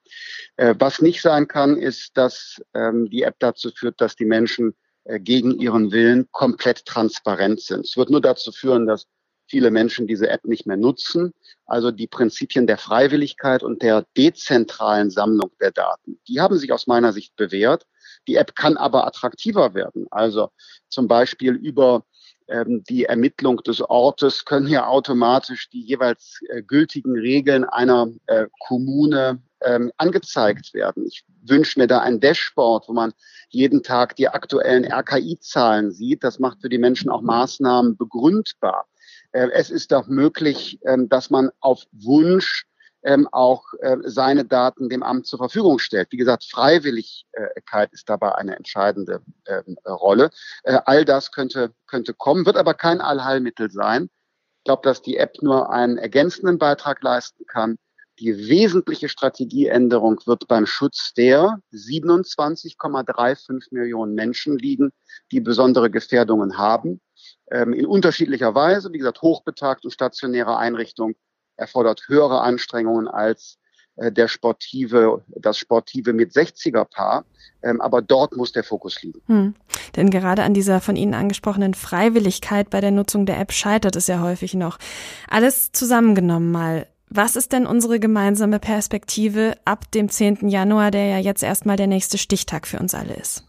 Äh, 0.57 0.75
was 0.79 1.01
nicht 1.01 1.21
sein 1.21 1.47
kann, 1.47 1.77
ist, 1.77 2.17
dass 2.17 2.61
ähm, 2.73 3.09
die 3.09 3.23
App 3.23 3.35
dazu 3.39 3.71
führt, 3.71 4.01
dass 4.01 4.15
die 4.15 4.25
Menschen 4.25 4.73
äh, 5.03 5.19
gegen 5.19 5.59
ihren 5.59 5.91
Willen 5.91 6.27
komplett 6.31 6.85
transparent 6.85 7.61
sind. 7.61 7.85
Es 7.85 7.97
wird 7.97 8.09
nur 8.09 8.21
dazu 8.21 8.51
führen, 8.51 8.87
dass 8.87 9.07
viele 9.47 9.69
Menschen 9.69 10.07
diese 10.07 10.29
App 10.29 10.45
nicht 10.45 10.65
mehr 10.65 10.77
nutzen. 10.77 11.33
Also 11.65 11.91
die 11.91 12.07
Prinzipien 12.07 12.67
der 12.67 12.77
Freiwilligkeit 12.77 13.63
und 13.63 13.81
der 13.81 14.05
dezentralen 14.17 15.09
Sammlung 15.09 15.51
der 15.59 15.71
Daten, 15.71 16.19
die 16.27 16.39
haben 16.39 16.57
sich 16.57 16.71
aus 16.71 16.87
meiner 16.87 17.13
Sicht 17.13 17.35
bewährt. 17.35 17.85
Die 18.27 18.35
App 18.35 18.55
kann 18.55 18.77
aber 18.77 19.05
attraktiver 19.05 19.73
werden. 19.73 20.07
Also 20.11 20.49
zum 20.89 21.07
Beispiel 21.07 21.53
über 21.53 22.03
ähm, 22.47 22.83
die 22.89 23.05
Ermittlung 23.05 23.57
des 23.57 23.81
Ortes 23.81 24.45
können 24.45 24.67
ja 24.67 24.87
automatisch 24.87 25.69
die 25.69 25.81
jeweils 25.81 26.39
äh, 26.49 26.61
gültigen 26.61 27.17
Regeln 27.17 27.63
einer 27.63 28.09
äh, 28.27 28.47
Kommune 28.59 29.41
ähm, 29.61 29.91
angezeigt 29.97 30.73
werden. 30.73 31.05
Ich 31.07 31.23
wünsche 31.43 31.79
mir 31.79 31.87
da 31.87 31.99
ein 31.99 32.19
Dashboard, 32.19 32.87
wo 32.87 32.93
man 32.93 33.13
jeden 33.49 33.83
Tag 33.83 34.15
die 34.15 34.27
aktuellen 34.27 34.85
RKI-Zahlen 34.85 35.91
sieht. 35.91 36.23
Das 36.23 36.39
macht 36.39 36.61
für 36.61 36.69
die 36.69 36.77
Menschen 36.77 37.09
auch 37.09 37.21
Maßnahmen 37.21 37.97
begründbar. 37.97 38.85
Äh, 39.31 39.49
es 39.53 39.69
ist 39.69 39.91
doch 39.91 40.07
möglich, 40.07 40.79
ähm, 40.85 41.09
dass 41.09 41.29
man 41.29 41.51
auf 41.59 41.83
Wunsch 41.91 42.65
ähm, 43.03 43.27
auch 43.31 43.65
äh, 43.79 43.97
seine 44.03 44.45
Daten 44.45 44.89
dem 44.89 45.03
Amt 45.03 45.27
zur 45.27 45.39
Verfügung 45.39 45.79
stellt. 45.79 46.11
Wie 46.11 46.17
gesagt, 46.17 46.45
Freiwilligkeit 46.45 47.91
ist 47.93 48.09
dabei 48.09 48.35
eine 48.35 48.55
entscheidende 48.55 49.21
ähm, 49.47 49.77
Rolle. 49.85 50.29
Äh, 50.63 50.79
all 50.85 51.05
das 51.05 51.31
könnte, 51.31 51.73
könnte 51.87 52.13
kommen, 52.13 52.45
wird 52.45 52.57
aber 52.57 52.73
kein 52.73 53.01
Allheilmittel 53.01 53.71
sein. 53.71 54.09
Ich 54.59 54.65
glaube, 54.65 54.83
dass 54.83 55.01
die 55.01 55.17
App 55.17 55.41
nur 55.41 55.71
einen 55.71 55.97
ergänzenden 55.97 56.59
Beitrag 56.59 57.01
leisten 57.01 57.45
kann. 57.47 57.77
Die 58.19 58.47
wesentliche 58.49 59.09
Strategieänderung 59.09 60.19
wird 60.25 60.47
beim 60.47 60.67
Schutz 60.67 61.13
der 61.15 61.59
27,35 61.73 63.69
Millionen 63.71 64.13
Menschen 64.13 64.59
liegen, 64.59 64.91
die 65.31 65.39
besondere 65.39 65.89
Gefährdungen 65.89 66.59
haben. 66.59 67.01
Ähm, 67.49 67.73
in 67.73 67.87
unterschiedlicher 67.87 68.53
Weise, 68.53 68.93
wie 68.93 68.99
gesagt, 68.99 69.23
hochbetagt 69.23 69.85
und 69.85 69.91
stationäre 69.91 70.57
Einrichtungen 70.57 71.15
erfordert 71.57 72.03
höhere 72.07 72.41
Anstrengungen 72.41 73.07
als 73.07 73.59
äh, 73.97 74.11
der 74.11 74.27
sportive, 74.27 75.23
das 75.35 75.57
sportive 75.57 76.13
mit 76.13 76.31
60er 76.31 76.85
Paar. 76.85 77.25
Ähm, 77.63 77.79
aber 77.79 78.01
dort 78.01 78.35
muss 78.35 78.51
der 78.51 78.63
Fokus 78.63 79.01
liegen. 79.03 79.21
Hm. 79.27 79.55
Denn 79.95 80.09
gerade 80.09 80.43
an 80.43 80.53
dieser 80.53 80.81
von 80.81 80.95
Ihnen 80.95 81.13
angesprochenen 81.13 81.75
Freiwilligkeit 81.75 82.69
bei 82.71 82.81
der 82.81 82.91
Nutzung 82.91 83.25
der 83.25 83.39
App 83.39 83.51
scheitert 83.51 83.95
es 83.95 84.07
ja 84.07 84.21
häufig 84.21 84.55
noch. 84.55 84.79
Alles 85.29 85.71
zusammengenommen 85.71 86.51
mal. 86.51 86.87
Was 87.09 87.35
ist 87.35 87.51
denn 87.51 87.67
unsere 87.67 87.99
gemeinsame 87.99 88.57
Perspektive 88.59 89.55
ab 89.65 89.91
dem 89.91 90.09
10. 90.09 90.47
Januar, 90.47 90.91
der 90.91 91.07
ja 91.07 91.17
jetzt 91.17 91.43
erstmal 91.43 91.75
der 91.75 91.87
nächste 91.87 92.17
Stichtag 92.17 92.65
für 92.65 92.79
uns 92.79 92.95
alle 92.95 93.13
ist? 93.13 93.43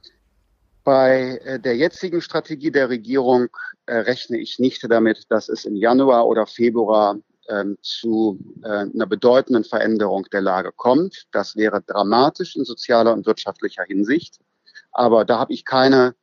Bei 0.84 1.40
äh, 1.44 1.60
der 1.60 1.76
jetzigen 1.76 2.20
Strategie 2.20 2.72
der 2.72 2.88
Regierung 2.88 3.48
äh, 3.86 3.98
rechne 3.98 4.38
ich 4.38 4.58
nicht 4.58 4.84
damit, 4.90 5.30
dass 5.30 5.48
es 5.48 5.64
im 5.64 5.76
Januar 5.76 6.26
oder 6.26 6.46
Februar 6.46 7.16
zu 7.80 8.38
äh, 8.62 8.68
einer 8.68 9.06
bedeutenden 9.06 9.64
Veränderung 9.64 10.26
der 10.32 10.40
Lage 10.40 10.72
kommt. 10.72 11.26
Das 11.32 11.56
wäre 11.56 11.82
dramatisch 11.82 12.56
in 12.56 12.64
sozialer 12.64 13.12
und 13.12 13.26
wirtschaftlicher 13.26 13.84
Hinsicht. 13.84 14.38
Aber 14.92 15.24
da 15.24 15.38
habe 15.38 15.52
ich 15.52 15.64
keine, 15.64 16.14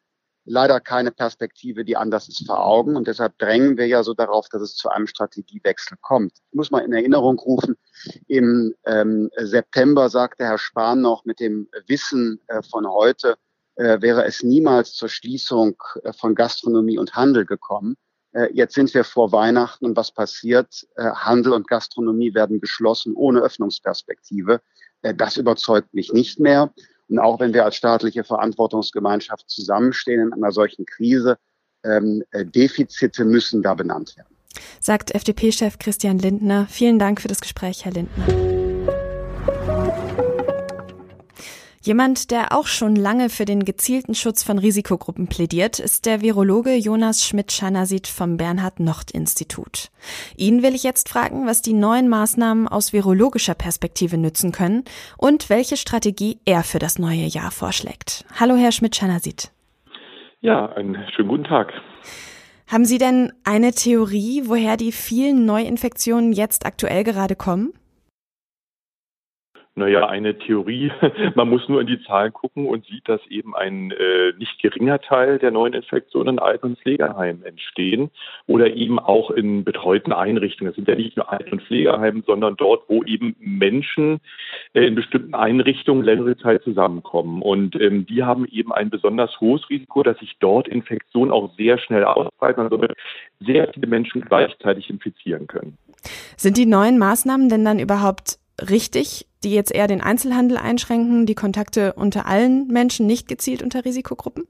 leider 0.46 0.80
keine 0.80 1.12
Perspektive, 1.12 1.84
die 1.84 1.98
anders 1.98 2.30
ist 2.30 2.46
vor 2.46 2.64
Augen. 2.64 2.96
Und 2.96 3.08
deshalb 3.08 3.38
drängen 3.38 3.78
wir 3.78 3.88
ja 3.88 4.04
so 4.04 4.14
darauf, 4.14 4.48
dass 4.50 4.62
es 4.62 4.76
zu 4.76 4.90
einem 4.90 5.08
Strategiewechsel 5.08 5.98
kommt. 6.02 6.34
Ich 6.52 6.56
muss 6.56 6.72
mal 6.72 6.80
in 6.80 6.94
Erinnerung 6.94 7.40
rufen, 7.40 7.76
im 8.28 8.74
ähm, 8.86 9.30
September 9.38 10.10
sagte 10.10 10.46
Herr 10.46 10.58
Spahn 10.58 11.02
noch 11.02 11.26
mit 11.26 11.40
dem 11.40 11.68
Wissen 11.88 12.40
äh, 12.48 12.62
von 12.62 12.88
heute, 12.88 13.38
äh, 13.76 14.02
wäre 14.02 14.26
es 14.26 14.44
niemals 14.44 14.94
zur 14.94 15.10
Schließung 15.10 15.76
äh, 16.04 16.14
von 16.14 16.36
Gastronomie 16.36 16.98
und 16.98 17.16
Handel 17.16 17.46
gekommen. 17.46 17.96
Äh, 18.34 18.50
jetzt 18.54 18.76
sind 18.76 18.94
wir 18.94 19.04
vor 19.04 19.32
Weihnachten 19.32 19.86
und 19.86 19.98
was 19.98 20.12
passiert? 20.12 20.88
Handel 20.98 21.54
und 21.54 21.68
Gastronomie 21.68 22.34
werden 22.34 22.60
geschlossen 22.60 23.14
ohne 23.16 23.42
Öffnungsperspektive. 23.42 24.62
Das 25.02 25.38
überzeugt 25.38 25.94
mich 25.94 26.12
nicht 26.12 26.40
mehr. 26.40 26.74
Und 27.08 27.20
auch 27.20 27.40
wenn 27.40 27.54
wir 27.54 27.66
als 27.66 27.76
staatliche 27.76 28.24
Verantwortungsgemeinschaft 28.24 29.50
zusammenstehen 29.50 30.28
in 30.28 30.34
einer 30.34 30.52
solchen 30.52 30.86
Krise, 30.86 31.38
ähm, 31.84 32.24
Defizite 32.34 33.24
müssen 33.24 33.64
da 33.64 33.74
benannt 33.74 34.16
werden. 34.18 34.36
Sagt 34.80 35.16
FDP-Chef 35.16 35.80
Christian 35.80 36.20
Lindner. 36.20 36.68
Vielen 36.70 37.00
Dank 37.00 37.22
für 37.22 37.28
das 37.28 37.42
Gespräch, 37.42 37.86
Herr 37.86 37.94
Lindner. 37.94 38.59
Jemand, 41.82 42.32
der 42.32 42.52
auch 42.52 42.68
schon 42.68 42.98
lange 42.98 43.30
für 43.30 43.46
den 43.46 43.64
gezielten 43.64 44.14
Schutz 44.14 44.44
von 44.44 44.60
Risikogruppen 44.60 45.28
plädiert, 45.28 45.80
ist 45.80 46.06
der 46.06 46.20
Virologe 46.20 46.76
Jonas 46.76 47.26
Schmidt-Schanasit 47.26 48.08
vom 48.08 48.36
Bernhard-Nocht-Institut. 48.36 49.90
Ihn 50.36 50.62
will 50.62 50.76
ich 50.76 50.84
jetzt 50.84 51.08
fragen, 51.08 51.48
was 51.48 51.62
die 51.62 51.72
neuen 51.72 52.10
Maßnahmen 52.10 52.68
aus 52.68 52.92
virologischer 52.92 53.56
Perspektive 53.56 54.18
nützen 54.18 54.52
können 54.52 54.84
und 55.18 55.50
welche 55.50 55.78
Strategie 55.78 56.40
er 56.44 56.64
für 56.64 56.80
das 56.80 57.00
neue 57.00 57.26
Jahr 57.26 57.50
vorschlägt. 57.50 58.26
Hallo, 58.38 58.56
Herr 58.58 58.74
Schmidt-Schanasit. 58.74 59.52
Ja, 60.42 60.66
einen 60.74 60.98
schönen 61.16 61.30
guten 61.30 61.46
Tag. 61.46 61.72
Haben 62.68 62.84
Sie 62.84 62.98
denn 62.98 63.32
eine 63.46 63.72
Theorie, 63.72 64.44
woher 64.46 64.76
die 64.76 64.92
vielen 64.92 65.46
Neuinfektionen 65.46 66.34
jetzt 66.34 66.66
aktuell 66.66 67.06
gerade 67.06 67.38
kommen? 67.38 67.72
Naja, 69.80 70.10
eine 70.10 70.38
Theorie. 70.38 70.92
Man 71.36 71.50
muss 71.50 71.70
nur 71.70 71.80
in 71.80 71.88
die 71.88 72.04
Zahlen 72.04 72.34
gucken 72.34 72.68
und 72.68 72.86
sieht, 72.86 73.08
dass 73.08 73.26
eben 73.28 73.56
ein 73.56 73.92
äh, 73.92 74.34
nicht 74.38 74.62
geringer 74.62 75.00
Teil 75.00 75.40
der 75.40 75.52
neuen 75.52 75.72
Infektionen 75.72 76.36
in 76.36 76.40
Alten- 76.40 76.66
und 76.68 76.80
Pflegeheimen 76.80 77.46
entstehen 77.46 78.12
oder 78.46 78.76
eben 78.76 79.00
auch 79.00 79.32
in 79.32 79.64
betreuten 79.64 80.12
Einrichtungen. 80.12 80.72
Das 80.72 80.76
sind 80.76 80.90
ja 80.90 80.96
nicht 80.96 81.16
nur 81.16 81.32
Alten- 81.32 81.54
und 81.54 81.62
Pflegeheime, 81.62 82.24
sondern 82.28 82.58
dort, 82.58 82.90
wo 82.90 83.04
eben 83.04 83.38
Menschen 83.40 84.20
äh, 84.74 84.86
in 84.86 84.96
bestimmten 84.96 85.34
Einrichtungen 85.34 86.04
längere 86.04 86.36
Zeit 86.36 86.62
zusammenkommen. 86.64 87.42
Und 87.42 87.80
ähm, 87.80 88.06
die 88.06 88.24
haben 88.24 88.46
eben 88.52 88.74
ein 88.74 88.90
besonders 88.90 89.40
hohes 89.40 89.70
Risiko, 89.70 90.04
dass 90.04 90.20
sich 90.20 90.36
dort 90.42 90.68
Infektionen 90.68 91.32
auch 91.32 91.56
sehr 91.56 91.78
schnell 91.78 92.04
ausbreiten, 92.04 92.60
also 92.60 92.86
sehr 93.40 93.72
viele 93.74 93.88
Menschen 93.88 94.26
gleichzeitig 94.26 94.90
infizieren 94.90 95.48
können. 95.48 95.78
Sind 96.36 96.58
die 96.58 96.66
neuen 96.66 96.98
Maßnahmen 96.98 97.48
denn 97.48 97.64
dann 97.64 97.80
überhaupt 97.80 98.40
richtig, 98.70 99.28
die 99.44 99.54
jetzt 99.54 99.74
eher 99.74 99.88
den 99.88 100.02
Einzelhandel 100.02 100.58
einschränken, 100.58 101.26
die 101.26 101.36
Kontakte 101.36 101.94
unter 101.94 102.26
allen 102.26 102.68
Menschen, 102.68 103.08
nicht 103.08 103.28
gezielt 103.28 103.64
unter 103.64 103.86
Risikogruppen? 103.86 104.46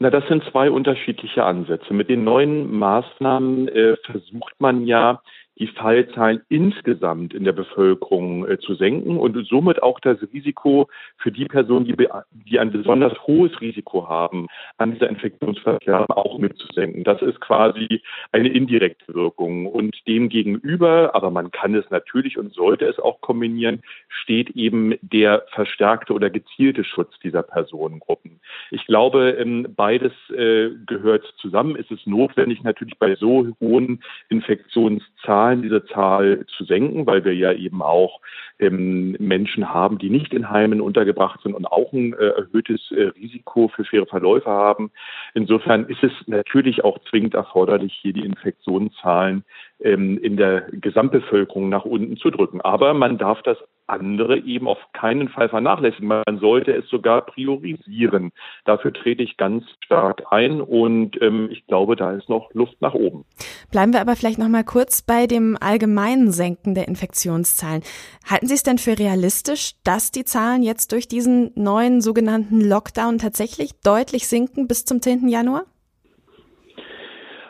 Na, 0.00 0.10
das 0.10 0.26
sind 0.28 0.44
zwei 0.52 0.70
unterschiedliche 0.70 1.44
Ansätze. 1.44 1.92
Mit 1.92 2.08
den 2.08 2.22
neuen 2.22 2.70
Maßnahmen 2.70 3.68
äh, 3.68 3.96
versucht 4.04 4.54
man 4.60 4.86
ja, 4.86 5.22
die 5.58 5.66
Fallzahlen 5.66 6.40
insgesamt 6.48 7.34
in 7.34 7.44
der 7.44 7.52
Bevölkerung 7.52 8.46
äh, 8.48 8.58
zu 8.58 8.74
senken 8.74 9.18
und 9.18 9.36
somit 9.46 9.82
auch 9.82 9.98
das 10.00 10.18
Risiko 10.32 10.88
für 11.16 11.32
die 11.32 11.46
Personen, 11.46 11.84
die, 11.84 11.96
die 12.32 12.58
ein 12.58 12.70
besonders 12.70 13.14
hohes 13.26 13.60
Risiko 13.60 14.08
haben, 14.08 14.46
an 14.76 14.92
dieser 14.92 15.08
Infektionsverkehr 15.08 16.06
auch 16.16 16.38
mitzusenken. 16.38 17.04
Das 17.04 17.20
ist 17.22 17.40
quasi 17.40 18.02
eine 18.32 18.48
indirekte 18.48 19.14
Wirkung. 19.14 19.66
Und 19.66 19.96
dem 20.06 20.28
gegenüber, 20.28 21.14
aber 21.14 21.30
man 21.30 21.50
kann 21.50 21.74
es 21.74 21.88
natürlich 21.90 22.38
und 22.38 22.52
sollte 22.52 22.86
es 22.86 22.98
auch 22.98 23.20
kombinieren, 23.20 23.82
steht 24.08 24.50
eben 24.50 24.94
der 25.02 25.44
verstärkte 25.50 26.12
oder 26.12 26.30
gezielte 26.30 26.84
Schutz 26.84 27.18
dieser 27.20 27.42
Personengruppen. 27.42 28.40
Ich 28.70 28.86
glaube, 28.86 29.30
ähm, 29.30 29.66
beides 29.76 30.12
äh, 30.30 30.70
gehört 30.86 31.24
zusammen. 31.38 31.76
Es 31.76 31.90
ist 31.90 32.06
notwendig, 32.06 32.62
natürlich 32.62 32.98
bei 32.98 33.16
so 33.16 33.48
hohen 33.60 34.02
Infektionszahlen 34.28 35.47
Zahlen, 35.48 35.62
diese 35.62 35.84
Zahl 35.86 36.44
zu 36.56 36.64
senken, 36.64 37.06
weil 37.06 37.24
wir 37.24 37.34
ja 37.34 37.52
eben 37.52 37.82
auch 37.82 38.20
ähm, 38.58 39.16
Menschen 39.18 39.72
haben, 39.72 39.98
die 39.98 40.10
nicht 40.10 40.34
in 40.34 40.50
Heimen 40.50 40.80
untergebracht 40.80 41.40
sind 41.42 41.54
und 41.54 41.66
auch 41.66 41.92
ein 41.92 42.12
äh, 42.12 42.28
erhöhtes 42.28 42.90
äh, 42.90 43.04
Risiko 43.18 43.68
für 43.68 43.84
schwere 43.84 44.06
Verläufe 44.06 44.50
haben. 44.50 44.90
Insofern 45.34 45.86
ist 45.86 46.02
es 46.02 46.12
natürlich 46.26 46.84
auch 46.84 46.98
zwingend 47.08 47.34
erforderlich, 47.34 47.96
hier 48.00 48.12
die 48.12 48.24
Infektionszahlen 48.24 49.44
ähm, 49.80 50.18
in 50.18 50.36
der 50.36 50.62
Gesamtbevölkerung 50.72 51.68
nach 51.68 51.84
unten 51.84 52.16
zu 52.16 52.30
drücken. 52.30 52.60
Aber 52.60 52.94
man 52.94 53.18
darf 53.18 53.42
das 53.42 53.58
andere 53.88 54.38
eben 54.38 54.68
auf 54.68 54.78
keinen 54.92 55.28
Fall 55.28 55.48
vernachlässigen. 55.48 56.08
Man 56.08 56.38
sollte 56.40 56.72
es 56.72 56.88
sogar 56.88 57.22
priorisieren. 57.22 58.32
Dafür 58.64 58.92
trete 58.92 59.22
ich 59.22 59.36
ganz 59.36 59.64
stark 59.84 60.24
ein 60.30 60.60
und 60.60 61.20
ähm, 61.22 61.48
ich 61.50 61.66
glaube, 61.66 61.96
da 61.96 62.12
ist 62.12 62.28
noch 62.28 62.52
Luft 62.52 62.80
nach 62.80 62.94
oben. 62.94 63.24
Bleiben 63.70 63.92
wir 63.92 64.00
aber 64.00 64.16
vielleicht 64.16 64.38
noch 64.38 64.48
mal 64.48 64.64
kurz 64.64 65.02
bei 65.02 65.26
dem 65.26 65.56
allgemeinen 65.60 66.30
Senken 66.30 66.74
der 66.74 66.88
Infektionszahlen. 66.88 67.82
Halten 68.28 68.46
Sie 68.46 68.54
es 68.54 68.62
denn 68.62 68.78
für 68.78 68.98
realistisch, 68.98 69.72
dass 69.84 70.10
die 70.10 70.24
Zahlen 70.24 70.62
jetzt 70.62 70.92
durch 70.92 71.08
diesen 71.08 71.52
neuen 71.54 72.00
sogenannten 72.00 72.60
Lockdown 72.60 73.18
tatsächlich 73.18 73.72
deutlich 73.82 74.28
sinken 74.28 74.68
bis 74.68 74.84
zum 74.84 75.00
10. 75.00 75.28
Januar? 75.28 75.64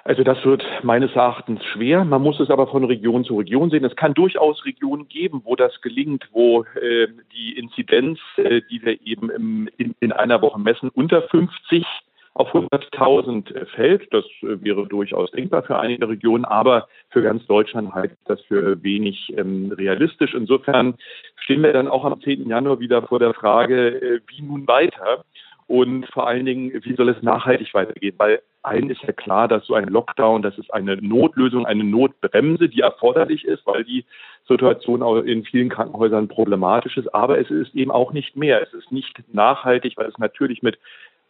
Also 0.08 0.22
das 0.24 0.42
wird 0.42 0.64
meines 0.82 1.14
Erachtens 1.14 1.62
schwer. 1.66 2.02
Man 2.02 2.22
muss 2.22 2.40
es 2.40 2.48
aber 2.48 2.66
von 2.68 2.82
Region 2.82 3.24
zu 3.24 3.36
Region 3.36 3.68
sehen. 3.68 3.84
Es 3.84 3.94
kann 3.94 4.14
durchaus 4.14 4.64
Regionen 4.64 5.06
geben, 5.06 5.42
wo 5.44 5.54
das 5.54 5.82
gelingt, 5.82 6.26
wo 6.32 6.64
äh, 6.80 7.08
die 7.36 7.58
Inzidenz, 7.58 8.18
äh, 8.38 8.62
die 8.70 8.82
wir 8.82 9.06
eben 9.06 9.28
im, 9.28 9.68
in, 9.76 9.94
in, 10.00 10.12
einer 10.12 10.40
Woche 10.40 10.58
messen, 10.58 10.88
unter 10.88 11.20
50 11.20 11.84
auf 12.32 12.54
100.000 12.54 13.54
äh, 13.54 13.66
fällt. 13.66 14.10
Das 14.14 14.24
äh, 14.40 14.62
wäre 14.62 14.86
durchaus 14.86 15.30
denkbar 15.32 15.62
für 15.64 15.78
einige 15.78 16.08
Regionen, 16.08 16.46
aber 16.46 16.88
für 17.10 17.20
ganz 17.20 17.46
Deutschland 17.46 17.92
halte 17.92 18.14
ich 18.14 18.26
das 18.26 18.40
für 18.44 18.82
wenig 18.82 19.34
ähm, 19.36 19.72
realistisch. 19.76 20.32
Insofern 20.32 20.94
stehen 21.36 21.62
wir 21.62 21.74
dann 21.74 21.86
auch 21.86 22.06
am 22.06 22.18
10. 22.18 22.48
Januar 22.48 22.80
wieder 22.80 23.02
vor 23.02 23.18
der 23.18 23.34
Frage, 23.34 23.88
äh, 23.88 24.20
wie 24.28 24.40
nun 24.40 24.66
weiter. 24.66 25.26
Und 25.68 26.06
vor 26.06 26.26
allen 26.26 26.46
Dingen, 26.46 26.72
wie 26.82 26.94
soll 26.94 27.10
es 27.10 27.22
nachhaltig 27.22 27.74
weitergehen? 27.74 28.14
Weil 28.16 28.40
allen 28.62 28.88
ist 28.88 29.02
ja 29.02 29.12
klar, 29.12 29.48
dass 29.48 29.66
so 29.66 29.74
ein 29.74 29.84
Lockdown, 29.84 30.40
das 30.40 30.56
ist 30.56 30.72
eine 30.72 30.96
Notlösung, 30.96 31.66
eine 31.66 31.84
Notbremse, 31.84 32.70
die 32.70 32.80
erforderlich 32.80 33.44
ist, 33.44 33.66
weil 33.66 33.84
die 33.84 34.06
Situation 34.48 35.02
auch 35.02 35.18
in 35.18 35.44
vielen 35.44 35.68
Krankenhäusern 35.68 36.26
problematisch 36.26 36.96
ist. 36.96 37.14
Aber 37.14 37.38
es 37.38 37.50
ist 37.50 37.74
eben 37.74 37.90
auch 37.90 38.14
nicht 38.14 38.34
mehr. 38.34 38.62
Es 38.62 38.72
ist 38.72 38.90
nicht 38.90 39.22
nachhaltig, 39.32 39.98
weil 39.98 40.06
es 40.06 40.16
natürlich 40.16 40.62
mit 40.62 40.78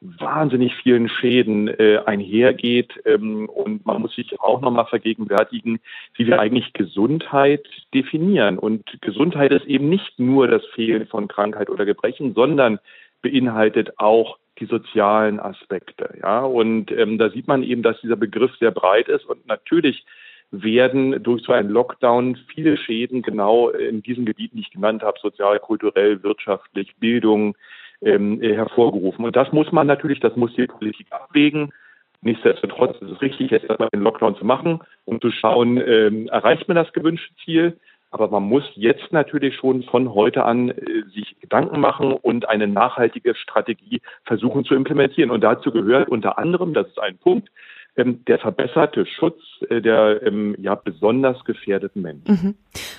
wahnsinnig 0.00 0.72
vielen 0.76 1.08
Schäden 1.08 1.66
äh, 1.66 1.98
einhergeht. 2.06 2.92
Ähm, 3.04 3.48
und 3.48 3.84
man 3.84 4.00
muss 4.00 4.14
sich 4.14 4.38
auch 4.40 4.60
nochmal 4.60 4.86
vergegenwärtigen, 4.86 5.80
wie 6.14 6.28
wir 6.28 6.38
eigentlich 6.38 6.72
Gesundheit 6.74 7.66
definieren. 7.92 8.56
Und 8.56 8.84
Gesundheit 9.00 9.50
ist 9.50 9.66
eben 9.66 9.88
nicht 9.88 10.20
nur 10.20 10.46
das 10.46 10.64
Fehlen 10.66 11.08
von 11.08 11.26
Krankheit 11.26 11.70
oder 11.70 11.84
Gebrechen, 11.84 12.34
sondern 12.34 12.78
beinhaltet 13.22 13.98
auch 13.98 14.38
die 14.58 14.66
sozialen 14.66 15.40
Aspekte. 15.40 16.18
Ja, 16.22 16.40
und 16.40 16.90
ähm, 16.90 17.18
da 17.18 17.30
sieht 17.30 17.46
man 17.46 17.62
eben, 17.62 17.82
dass 17.82 18.00
dieser 18.00 18.16
Begriff 18.16 18.54
sehr 18.56 18.70
breit 18.70 19.08
ist 19.08 19.24
und 19.24 19.46
natürlich 19.46 20.04
werden 20.50 21.22
durch 21.22 21.42
so 21.42 21.52
einen 21.52 21.68
Lockdown 21.68 22.36
viele 22.54 22.76
Schäden 22.76 23.22
genau 23.22 23.68
in 23.68 24.02
diesem 24.02 24.24
Gebiet, 24.24 24.52
die 24.54 24.60
ich 24.60 24.70
genannt 24.70 25.02
habe, 25.02 25.18
sozial, 25.20 25.58
kulturell, 25.60 26.22
wirtschaftlich, 26.22 26.96
Bildung, 26.96 27.54
ähm, 28.00 28.42
äh, 28.42 28.54
hervorgerufen. 28.54 29.24
Und 29.24 29.36
das 29.36 29.52
muss 29.52 29.70
man 29.72 29.86
natürlich, 29.86 30.20
das 30.20 30.36
muss 30.36 30.54
die 30.54 30.66
Politik 30.66 31.08
abwägen. 31.10 31.72
Nichtsdestotrotz 32.20 32.96
ist 33.00 33.10
es 33.10 33.20
richtig, 33.20 33.50
jetzt 33.50 33.66
erstmal 33.66 33.90
den 33.90 34.02
Lockdown 34.02 34.36
zu 34.36 34.44
machen, 34.44 34.80
um 35.04 35.20
zu 35.20 35.30
schauen, 35.30 35.76
ähm, 35.76 36.28
erreicht 36.28 36.66
man 36.66 36.76
das 36.76 36.92
gewünschte 36.92 37.34
Ziel. 37.44 37.78
Aber 38.10 38.28
man 38.28 38.44
muss 38.44 38.64
jetzt 38.74 39.12
natürlich 39.12 39.56
schon 39.56 39.82
von 39.82 40.14
heute 40.14 40.44
an 40.44 40.70
äh, 40.70 41.02
sich 41.14 41.38
Gedanken 41.40 41.80
machen 41.80 42.12
und 42.12 42.48
eine 42.48 42.66
nachhaltige 42.66 43.34
Strategie 43.34 44.00
versuchen 44.24 44.64
zu 44.64 44.74
implementieren. 44.74 45.30
Und 45.30 45.42
dazu 45.42 45.70
gehört 45.70 46.08
unter 46.08 46.38
anderem, 46.38 46.72
das 46.72 46.86
ist 46.88 46.98
ein 46.98 47.18
Punkt, 47.18 47.50
ähm, 47.96 48.24
der 48.26 48.38
verbesserte 48.38 49.04
Schutz 49.06 49.40
äh, 49.68 49.80
der 49.82 50.22
ähm, 50.22 50.56
ja 50.58 50.74
besonders 50.74 51.44
gefährdeten 51.44 52.00
Menschen. 52.00 52.30
Mhm. 52.30 52.54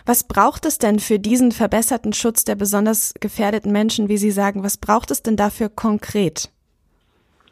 Was 0.06 0.28
braucht 0.28 0.66
es 0.66 0.78
denn 0.78 1.00
für 1.00 1.20
diesen 1.20 1.52
verbesserten 1.52 2.14
Schutz 2.14 2.44
der 2.44 2.56
besonders 2.56 3.14
gefährdeten 3.20 3.72
Menschen, 3.72 4.10
wie 4.10 4.18
Sie 4.18 4.32
sagen? 4.32 4.64
Was 4.64 4.78
braucht 4.78 5.10
es 5.10 5.24
denn 5.24 5.38
dafür 5.38 5.70
konkret? 5.70 6.50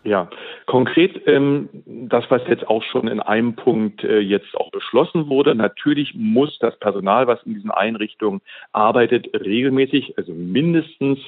Ja, 0.04 0.30
konkret 0.67 1.25
ähm, 1.27 1.69
das, 1.86 2.25
was 2.30 2.41
jetzt 2.47 2.67
auch 2.67 2.84
schon 2.84 3.08
in 3.08 3.19
einem 3.21 3.56
Punkt 3.56 4.03
äh, 4.03 4.19
jetzt 4.19 4.56
auch 4.56 4.69
beschlossen 4.69 5.30
wurde. 5.30 5.56
Natürlich 5.56 6.13
muss 6.13 6.60
das 6.60 6.77
Personal, 6.77 7.25
was 7.25 7.41
in 7.43 7.56
diesen 7.56 7.71
Einrichtungen 7.71 8.41
arbeitet, 8.73 9.30
regelmäßig, 9.34 10.17
also 10.17 10.34
mindestens 10.34 11.19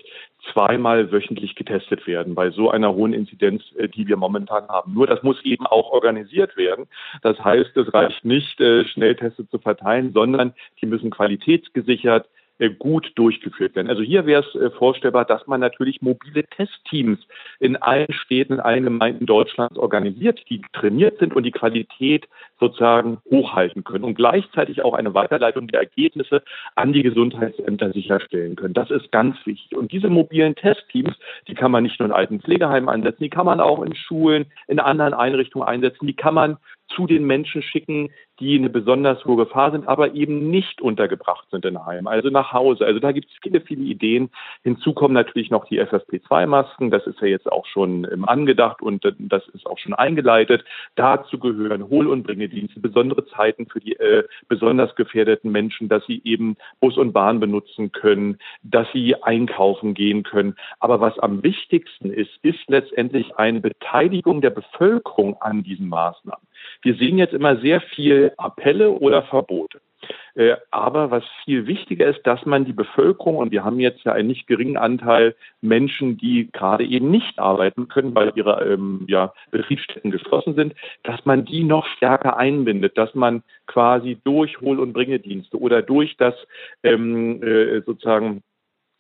zweimal 0.52 1.12
wöchentlich 1.12 1.56
getestet 1.56 2.06
werden 2.06 2.36
bei 2.36 2.50
so 2.52 2.70
einer 2.70 2.94
hohen 2.94 3.14
Inzidenz, 3.14 3.64
äh, 3.78 3.88
die 3.88 4.08
wir 4.08 4.18
momentan 4.18 4.68
haben. 4.68 4.94
Nur 4.94 5.08
das 5.08 5.24
muss 5.24 5.44
eben 5.44 5.66
auch 5.66 5.90
organisiert 5.92 6.58
werden. 6.58 6.88
Das 7.22 7.40
heißt, 7.40 7.76
es 7.78 7.94
reicht 7.94 8.26
nicht, 8.26 8.60
äh, 8.60 8.84
Schnellteste 8.86 9.48
zu 9.48 9.58
verteilen, 9.58 10.12
sondern 10.12 10.54
die 10.82 10.86
müssen 10.86 11.12
qualitätsgesichert 11.12 12.28
gut 12.68 13.12
durchgeführt 13.16 13.76
werden. 13.76 13.90
Also 13.90 14.02
hier 14.02 14.26
wäre 14.26 14.44
es 14.44 14.56
äh, 14.56 14.70
vorstellbar, 14.72 15.24
dass 15.24 15.48
man 15.48 15.62
natürlich 15.62 16.02
mobile 16.02 16.44
Testteams 16.44 17.20
in 17.60 17.78
allen 17.78 18.12
Städten, 18.12 18.54
in 18.54 18.60
allen 18.60 18.84
Gemeinden 18.84 19.26
Deutschlands 19.26 19.78
organisiert, 19.78 20.42
die 20.50 20.62
trainiert 20.74 21.20
sind 21.20 21.34
und 21.34 21.44
die 21.44 21.52
Qualität 21.52 22.28
sozusagen 22.60 23.20
hochhalten 23.32 23.86
können 23.86 24.04
und 24.04 24.16
gleichzeitig 24.16 24.82
auch 24.84 24.94
eine 24.94 25.14
Weiterleitung 25.14 25.68
der 25.68 25.80
Ergebnisse 25.80 26.44
an 26.76 26.92
die 26.92 27.04
Gesundheitsämter 27.04 27.94
sicherstellen 27.94 28.58
können. 28.58 28.74
Das 28.74 28.92
ist 28.92 29.12
ganz 29.12 29.38
wichtig. 29.46 29.78
Und 29.78 29.94
diese 29.94 30.10
mobilen 30.10 30.56
Testteams, 30.56 31.16
die 31.48 31.54
kann 31.54 31.72
man 31.72 31.84
nicht 31.84 32.00
nur 32.00 32.08
in 32.08 32.14
alten 32.14 32.42
Pflegeheimen 32.42 32.90
einsetzen, 32.90 33.24
die 33.24 33.30
kann 33.30 33.46
man 33.46 33.62
auch 33.62 33.82
in 33.82 33.96
Schulen, 33.96 34.48
in 34.68 34.80
anderen 34.80 35.14
Einrichtungen 35.14 35.68
einsetzen, 35.68 36.08
die 36.08 36.16
kann 36.16 36.34
man 36.34 36.58
zu 36.96 37.08
den 37.08 37.26
Menschen 37.26 37.62
schicken, 37.62 38.10
die 38.40 38.58
eine 38.58 38.70
besonders 38.70 39.24
hohe 39.26 39.38
Gefahr 39.38 39.72
sind, 39.72 39.88
aber 39.88 40.14
eben 40.14 40.50
nicht 40.50 40.82
untergebracht 40.82 41.48
sind 41.52 41.66
in 41.66 41.86
Heim, 41.86 42.08
also 42.08 42.30
nach 42.30 42.54
Hause. 42.54 42.86
Also 42.86 43.00
da 43.00 43.12
gibt 43.12 43.30
es 43.30 43.38
viele, 43.42 43.62
viele 43.62 43.84
Ideen. 43.84 44.30
Hinzu 44.64 44.94
kommen 44.94 45.14
natürlich 45.14 45.50
noch 45.50 45.66
die 45.66 45.82
FFP2-Masken. 45.82 46.90
Das 46.90 47.06
ist 47.06 47.20
ja 47.20 47.28
jetzt 47.28 47.52
auch 47.52 47.66
schon 47.66 48.08
ähm, 48.12 48.26
angedacht 48.26 48.82
und 48.82 49.04
das 49.20 49.48
ist 49.50 49.66
auch 49.66 49.78
schon 49.78 49.94
eingeleitet. 49.94 50.64
Dazu 50.96 51.38
gehören 51.38 51.90
Hohl- 51.90 52.08
und 52.08 52.24
Bringedienste, 52.24 52.80
besondere 52.80 53.26
Zeiten 53.28 53.68
für 53.68 53.80
die 53.80 53.96
äh, 53.98 54.24
besonders 54.48 54.96
gefährdeten 54.96 55.52
Menschen, 55.52 55.90
dass 55.90 56.06
sie 56.06 56.22
eben 56.24 56.56
Bus 56.80 56.98
und 56.98 57.12
Bahn 57.12 57.40
benutzen 57.40 57.92
können, 57.92 58.38
dass 58.64 58.88
sie 58.94 59.22
einkaufen 59.22 59.94
gehen 59.94 60.24
können. 60.24 60.56
Aber 60.80 61.02
was 61.02 61.20
am 61.20 61.44
wichtigsten 61.44 62.12
ist, 62.12 62.32
ist 62.42 62.60
letztendlich 62.68 63.36
eine 63.38 63.60
Beteiligung 63.60 64.42
der 64.42 64.52
Bevölkerung 64.52 65.36
an 65.42 65.64
diesen 65.64 65.90
Maßnahmen. 65.90 66.46
Wir 66.82 66.96
sehen 66.96 67.18
jetzt 67.18 67.34
immer 67.34 67.58
sehr 67.58 67.82
viel 67.82 68.32
Appelle 68.38 68.92
oder 68.92 69.24
Verbote. 69.24 69.82
Äh, 70.36 70.56
aber 70.72 71.12
was 71.12 71.24
viel 71.44 71.68
wichtiger 71.68 72.08
ist, 72.08 72.26
dass 72.26 72.46
man 72.46 72.64
die 72.66 72.74
Bevölkerung, 72.74 73.38
und 73.38 73.52
wir 73.52 73.64
haben 73.66 73.80
jetzt 73.80 74.04
ja 74.04 74.14
einen 74.14 74.28
nicht 74.30 74.48
geringen 74.48 74.78
Anteil 74.78 75.36
Menschen, 75.62 76.18
die 76.18 76.50
gerade 76.52 76.86
eben 76.86 77.12
nicht 77.12 77.40
arbeiten 77.40 77.88
können, 77.90 78.16
weil 78.16 78.32
ihre 78.36 78.64
ähm, 78.66 79.06
ja, 79.08 79.34
Betriebsstätten 79.52 80.12
geschlossen 80.12 80.56
sind, 80.56 80.74
dass 81.04 81.26
man 81.26 81.46
die 81.46 81.64
noch 81.64 81.86
stärker 81.88 82.38
einbindet, 82.38 82.98
dass 82.98 83.14
man 83.16 83.44
quasi 83.68 84.18
durch 84.24 84.62
Hohl- 84.62 84.80
und 84.80 84.94
Bringedienste 84.94 85.60
oder 85.60 85.82
durch 85.82 86.16
das 86.18 86.36
ähm, 86.84 87.44
äh, 87.44 87.82
sozusagen 87.82 88.42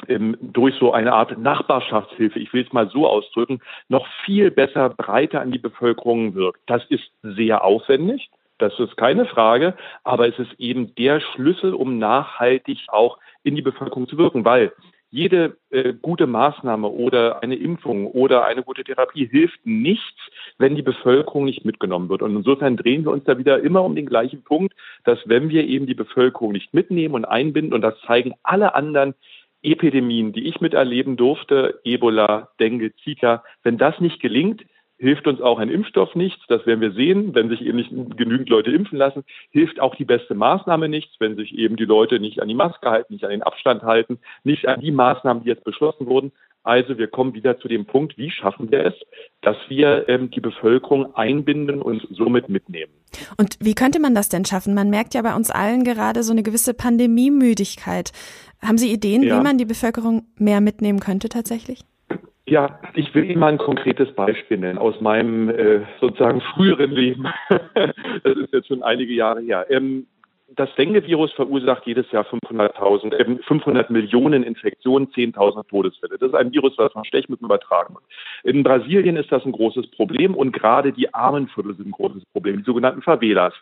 durch 0.07 0.75
so 0.75 0.93
eine 0.93 1.13
Art 1.13 1.37
Nachbarschaftshilfe, 1.37 2.39
ich 2.39 2.53
will 2.53 2.63
es 2.65 2.73
mal 2.73 2.89
so 2.89 3.07
ausdrücken, 3.07 3.59
noch 3.89 4.07
viel 4.25 4.49
besser 4.49 4.89
breiter 4.89 5.41
an 5.41 5.51
die 5.51 5.59
Bevölkerung 5.59 6.35
wirkt. 6.35 6.61
Das 6.67 6.83
ist 6.85 7.11
sehr 7.21 7.63
aufwendig, 7.63 8.29
das 8.59 8.77
ist 8.79 8.95
keine 8.97 9.25
Frage, 9.25 9.75
aber 10.03 10.27
es 10.27 10.39
ist 10.39 10.53
eben 10.57 10.95
der 10.95 11.19
Schlüssel, 11.19 11.73
um 11.73 11.97
nachhaltig 11.97 12.79
auch 12.87 13.17
in 13.43 13.55
die 13.55 13.61
Bevölkerung 13.61 14.07
zu 14.07 14.17
wirken, 14.17 14.45
weil 14.45 14.71
jede 15.11 15.57
äh, 15.71 15.93
gute 15.93 16.27
Maßnahme 16.27 16.87
oder 16.87 17.41
eine 17.41 17.55
Impfung 17.55 18.07
oder 18.07 18.45
eine 18.45 18.61
gute 18.61 18.83
Therapie 18.83 19.25
hilft 19.25 19.65
nichts, 19.65 20.19
wenn 20.59 20.75
die 20.75 20.83
Bevölkerung 20.83 21.45
nicht 21.45 21.65
mitgenommen 21.65 22.09
wird. 22.09 22.21
Und 22.21 22.35
insofern 22.35 22.77
drehen 22.77 23.05
wir 23.05 23.11
uns 23.11 23.23
da 23.23 23.37
wieder 23.37 23.59
immer 23.61 23.83
um 23.83 23.95
den 23.95 24.05
gleichen 24.05 24.43
Punkt, 24.43 24.75
dass 25.05 25.17
wenn 25.25 25.49
wir 25.49 25.65
eben 25.65 25.87
die 25.87 25.95
Bevölkerung 25.95 26.51
nicht 26.51 26.73
mitnehmen 26.73 27.15
und 27.15 27.25
einbinden, 27.25 27.73
und 27.73 27.81
das 27.81 27.99
zeigen 28.01 28.33
alle 28.43 28.75
anderen 28.75 29.15
Epidemien, 29.61 30.31
die 30.31 30.47
ich 30.47 30.61
miterleben 30.61 31.17
durfte, 31.17 31.79
Ebola, 31.83 32.49
Dengue, 32.59 32.93
Zika, 33.03 33.43
wenn 33.63 33.77
das 33.77 33.99
nicht 33.99 34.21
gelingt, 34.21 34.63
hilft 34.99 35.27
uns 35.27 35.41
auch 35.41 35.59
ein 35.59 35.69
Impfstoff 35.69 36.13
nichts. 36.13 36.43
Das 36.47 36.65
werden 36.65 36.81
wir 36.81 36.91
sehen, 36.91 37.33
wenn 37.33 37.49
sich 37.49 37.61
eben 37.61 37.77
nicht 37.77 37.91
genügend 38.17 38.49
Leute 38.49 38.69
impfen 38.71 38.97
lassen. 38.97 39.23
Hilft 39.49 39.79
auch 39.79 39.95
die 39.95 40.05
beste 40.05 40.35
Maßnahme 40.35 40.89
nichts, 40.89 41.15
wenn 41.19 41.37
sich 41.37 41.57
eben 41.57 41.77
die 41.77 41.85
Leute 41.85 42.19
nicht 42.19 42.41
an 42.41 42.49
die 42.49 42.55
Maske 42.55 42.89
halten, 42.89 43.13
nicht 43.13 43.23
an 43.23 43.31
den 43.31 43.41
Abstand 43.41 43.83
halten, 43.83 44.19
nicht 44.43 44.67
an 44.67 44.81
die 44.81 44.91
Maßnahmen, 44.91 45.43
die 45.43 45.49
jetzt 45.49 45.63
beschlossen 45.63 46.05
wurden. 46.05 46.33
Also 46.63 46.97
wir 46.97 47.07
kommen 47.07 47.33
wieder 47.33 47.57
zu 47.57 47.69
dem 47.69 47.85
Punkt, 47.85 48.17
wie 48.17 48.29
schaffen 48.29 48.69
wir 48.69 48.85
es, 48.85 48.93
dass 49.41 49.55
wir 49.69 50.09
ähm, 50.09 50.29
die 50.29 50.41
Bevölkerung 50.41 51.15
einbinden 51.15 51.81
und 51.81 52.05
somit 52.11 52.49
mitnehmen. 52.49 52.91
Und 53.37 53.57
wie 53.61 53.73
könnte 53.73 53.99
man 53.99 54.13
das 54.13 54.27
denn 54.27 54.43
schaffen? 54.43 54.73
Man 54.73 54.89
merkt 54.89 55.13
ja 55.13 55.21
bei 55.21 55.33
uns 55.33 55.49
allen 55.49 55.85
gerade 55.85 56.21
so 56.21 56.33
eine 56.33 56.43
gewisse 56.43 56.73
Pandemiemüdigkeit. 56.73 58.11
Haben 58.61 58.77
Sie 58.77 58.91
Ideen, 58.91 59.23
ja. 59.23 59.39
wie 59.39 59.43
man 59.43 59.57
die 59.57 59.65
Bevölkerung 59.65 60.27
mehr 60.35 60.59
mitnehmen 60.59 60.99
könnte 60.99 61.29
tatsächlich? 61.29 61.85
Ja, 62.49 62.79
ich 62.95 63.13
will 63.13 63.29
Ihnen 63.29 63.39
mal 63.39 63.51
ein 63.51 63.59
konkretes 63.59 64.11
Beispiel 64.13 64.57
nennen 64.57 64.79
aus 64.79 64.99
meinem 65.01 65.49
äh, 65.49 65.81
sozusagen 66.01 66.41
früheren 66.41 66.89
Leben. 66.89 67.27
das 67.49 68.37
ist 68.37 68.51
jetzt 68.51 68.67
schon 68.67 68.81
einige 68.81 69.13
Jahre 69.13 69.41
her. 69.41 69.67
Ähm, 69.69 70.07
das 70.55 70.69
Dengue-Virus 70.75 71.31
verursacht 71.33 71.85
jedes 71.85 72.11
Jahr 72.11 72.25
500.000, 72.25 73.13
äh, 73.13 73.37
500 73.43 73.89
Millionen 73.89 74.43
Infektionen, 74.43 75.11
10.000 75.11 75.67
Todesfälle. 75.67 76.17
Das 76.17 76.29
ist 76.29 76.35
ein 76.35 76.51
Virus, 76.51 76.75
das 76.75 76.91
von 76.91 77.05
Stechmücken 77.05 77.45
übertragen 77.45 77.95
wird. 77.95 78.03
In 78.43 78.63
Brasilien 78.63 79.17
ist 79.17 79.31
das 79.31 79.45
ein 79.45 79.51
großes 79.51 79.91
Problem 79.91 80.35
und 80.35 80.51
gerade 80.51 80.91
die 80.91 81.13
Armenviertel 81.13 81.75
sind 81.75 81.87
ein 81.87 81.91
großes 81.91 82.25
Problem, 82.33 82.57
die 82.57 82.63
sogenannten 82.63 83.01
Favelas. 83.01 83.53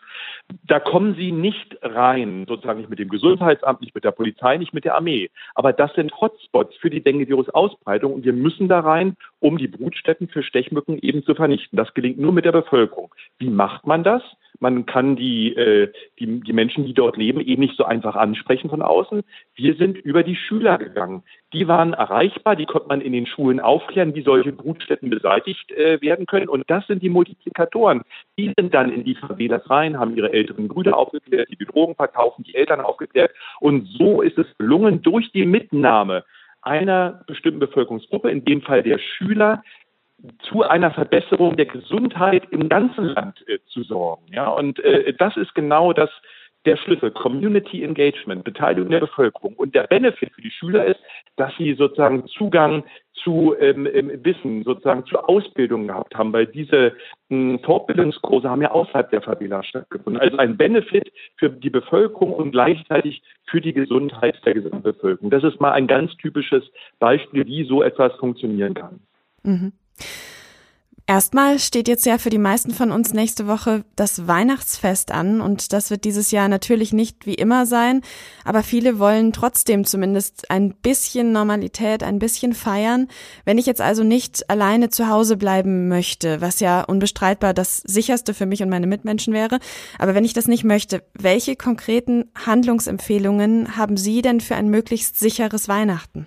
Da 0.66 0.80
kommen 0.80 1.14
sie 1.14 1.32
nicht 1.32 1.76
rein, 1.82 2.46
sozusagen 2.48 2.80
nicht 2.80 2.90
mit 2.90 2.98
dem 2.98 3.08
Gesundheitsamt, 3.08 3.80
nicht 3.80 3.94
mit 3.94 4.04
der 4.04 4.12
Polizei, 4.12 4.56
nicht 4.56 4.74
mit 4.74 4.84
der 4.84 4.94
Armee. 4.94 5.30
Aber 5.54 5.72
das 5.72 5.92
sind 5.94 6.12
Hotspots 6.20 6.76
für 6.76 6.90
die 6.90 7.02
Dengue-Virus-Ausbreitung 7.02 8.14
und 8.14 8.24
wir 8.24 8.32
müssen 8.32 8.68
da 8.68 8.80
rein, 8.80 9.16
um 9.40 9.58
die 9.58 9.68
Brutstätten 9.68 10.28
für 10.28 10.42
Stechmücken 10.42 10.98
eben 10.98 11.22
zu 11.22 11.34
vernichten. 11.34 11.76
Das 11.76 11.94
gelingt 11.94 12.18
nur 12.18 12.32
mit 12.32 12.44
der 12.44 12.52
Bevölkerung. 12.52 13.14
Wie 13.38 13.50
macht 13.50 13.86
man 13.86 14.02
das? 14.02 14.22
Man 14.60 14.86
kann 14.86 15.14
die, 15.14 15.54
äh, 15.54 15.92
die, 16.18 16.40
die 16.40 16.52
Menschen, 16.52 16.84
die 16.84 16.94
dort 16.94 17.16
leben, 17.16 17.40
eben 17.40 17.62
nicht 17.62 17.76
so 17.76 17.84
einfach 17.84 18.16
ansprechen 18.16 18.70
von 18.70 18.82
außen. 18.82 19.22
Wir 19.54 19.74
sind 19.74 19.96
über 19.96 20.24
die 20.24 20.34
Schüler 20.34 20.78
gegangen. 20.78 21.22
Die 21.52 21.68
waren 21.68 21.92
erreichbar, 21.92 22.56
die 22.56 22.66
konnte 22.66 22.88
man 22.88 23.00
in 23.00 23.12
den 23.12 23.26
Schulen 23.26 23.60
aufklären, 23.60 24.16
wie 24.16 24.22
solche 24.22 24.52
Brutstätten 24.52 25.10
beseitigt 25.10 25.70
äh, 25.72 26.00
werden 26.00 26.26
können. 26.26 26.48
Und 26.48 26.68
das 26.68 26.86
sind 26.88 27.02
die 27.02 27.08
Multiplikatoren. 27.08 28.02
Die 28.36 28.52
sind 28.58 28.74
dann 28.74 28.90
in 28.90 29.04
die 29.04 29.14
Favelas 29.14 29.70
rein, 29.70 29.98
haben 29.98 30.16
ihre 30.16 30.32
älteren 30.32 30.66
Brüder 30.66 30.96
aufgeklärt, 30.96 31.48
die 31.50 31.56
die 31.56 31.66
Drogen 31.66 31.94
verkaufen, 31.94 32.42
die 32.42 32.56
Eltern 32.56 32.80
aufgeklärt. 32.80 33.30
Und 33.60 33.86
so 33.86 34.22
ist 34.22 34.38
es 34.38 34.46
gelungen, 34.58 35.02
durch 35.02 35.30
die 35.30 35.46
Mitnahme 35.46 36.24
einer 36.62 37.22
bestimmten 37.26 37.60
Bevölkerungsgruppe, 37.60 38.30
in 38.30 38.44
dem 38.44 38.62
Fall 38.62 38.82
der 38.82 38.98
Schüler, 38.98 39.62
zu 40.40 40.64
einer 40.64 40.90
Verbesserung 40.90 41.56
der 41.56 41.66
Gesundheit 41.66 42.44
im 42.50 42.68
ganzen 42.68 43.04
Land 43.04 43.44
äh, 43.46 43.58
zu 43.66 43.84
sorgen. 43.84 44.24
Ja, 44.32 44.48
und 44.48 44.80
äh, 44.80 45.14
das 45.14 45.36
ist 45.36 45.54
genau 45.54 45.92
das, 45.92 46.10
der 46.68 46.76
Schlüssel, 46.76 47.10
Community 47.10 47.82
Engagement, 47.82 48.44
Beteiligung 48.44 48.90
der 48.90 49.00
Bevölkerung. 49.00 49.54
Und 49.54 49.74
der 49.74 49.84
Benefit 49.84 50.30
für 50.34 50.42
die 50.42 50.50
Schüler 50.50 50.84
ist, 50.84 51.00
dass 51.36 51.50
sie 51.56 51.72
sozusagen 51.74 52.26
Zugang 52.26 52.84
zu 53.14 53.56
ähm, 53.58 53.88
ähm 53.90 54.12
Wissen, 54.22 54.64
sozusagen 54.64 55.06
zur 55.06 55.28
Ausbildung 55.28 55.86
gehabt 55.86 56.14
haben, 56.14 56.30
weil 56.32 56.46
diese 56.46 56.92
ähm, 57.30 57.58
Fortbildungskurse 57.64 58.50
haben 58.50 58.60
ja 58.60 58.70
außerhalb 58.70 59.10
der 59.10 59.22
Favela 59.22 59.62
stattgefunden. 59.62 60.20
Also 60.20 60.36
ein 60.36 60.58
Benefit 60.58 61.10
für 61.36 61.48
die 61.48 61.70
Bevölkerung 61.70 62.34
und 62.34 62.52
gleichzeitig 62.52 63.22
für 63.46 63.62
die 63.62 63.72
Gesundheit 63.72 64.38
der 64.44 64.52
Gesamtbevölkerung. 64.52 65.30
Das 65.30 65.44
ist 65.44 65.60
mal 65.60 65.72
ein 65.72 65.86
ganz 65.86 66.14
typisches 66.18 66.64
Beispiel, 66.98 67.46
wie 67.46 67.64
so 67.64 67.82
etwas 67.82 68.14
funktionieren 68.16 68.74
kann. 68.74 69.00
Mhm. 69.42 69.72
Erstmal 71.10 71.58
steht 71.58 71.88
jetzt 71.88 72.04
ja 72.04 72.18
für 72.18 72.28
die 72.28 72.36
meisten 72.36 72.74
von 72.74 72.92
uns 72.92 73.14
nächste 73.14 73.46
Woche 73.46 73.82
das 73.96 74.26
Weihnachtsfest 74.26 75.10
an 75.10 75.40
und 75.40 75.72
das 75.72 75.88
wird 75.88 76.04
dieses 76.04 76.32
Jahr 76.32 76.50
natürlich 76.50 76.92
nicht 76.92 77.24
wie 77.24 77.32
immer 77.32 77.64
sein, 77.64 78.02
aber 78.44 78.62
viele 78.62 78.98
wollen 78.98 79.32
trotzdem 79.32 79.86
zumindest 79.86 80.50
ein 80.50 80.74
bisschen 80.74 81.32
Normalität, 81.32 82.02
ein 82.02 82.18
bisschen 82.18 82.52
feiern. 82.52 83.08
Wenn 83.46 83.56
ich 83.56 83.64
jetzt 83.64 83.80
also 83.80 84.04
nicht 84.04 84.50
alleine 84.50 84.90
zu 84.90 85.08
Hause 85.08 85.38
bleiben 85.38 85.88
möchte, 85.88 86.42
was 86.42 86.60
ja 86.60 86.82
unbestreitbar 86.82 87.54
das 87.54 87.78
sicherste 87.78 88.34
für 88.34 88.44
mich 88.44 88.62
und 88.62 88.68
meine 88.68 88.86
Mitmenschen 88.86 89.32
wäre, 89.32 89.60
aber 89.98 90.14
wenn 90.14 90.26
ich 90.26 90.34
das 90.34 90.46
nicht 90.46 90.64
möchte, 90.64 91.02
welche 91.14 91.56
konkreten 91.56 92.26
Handlungsempfehlungen 92.34 93.78
haben 93.78 93.96
Sie 93.96 94.20
denn 94.20 94.42
für 94.42 94.56
ein 94.56 94.68
möglichst 94.68 95.18
sicheres 95.18 95.68
Weihnachten? 95.68 96.26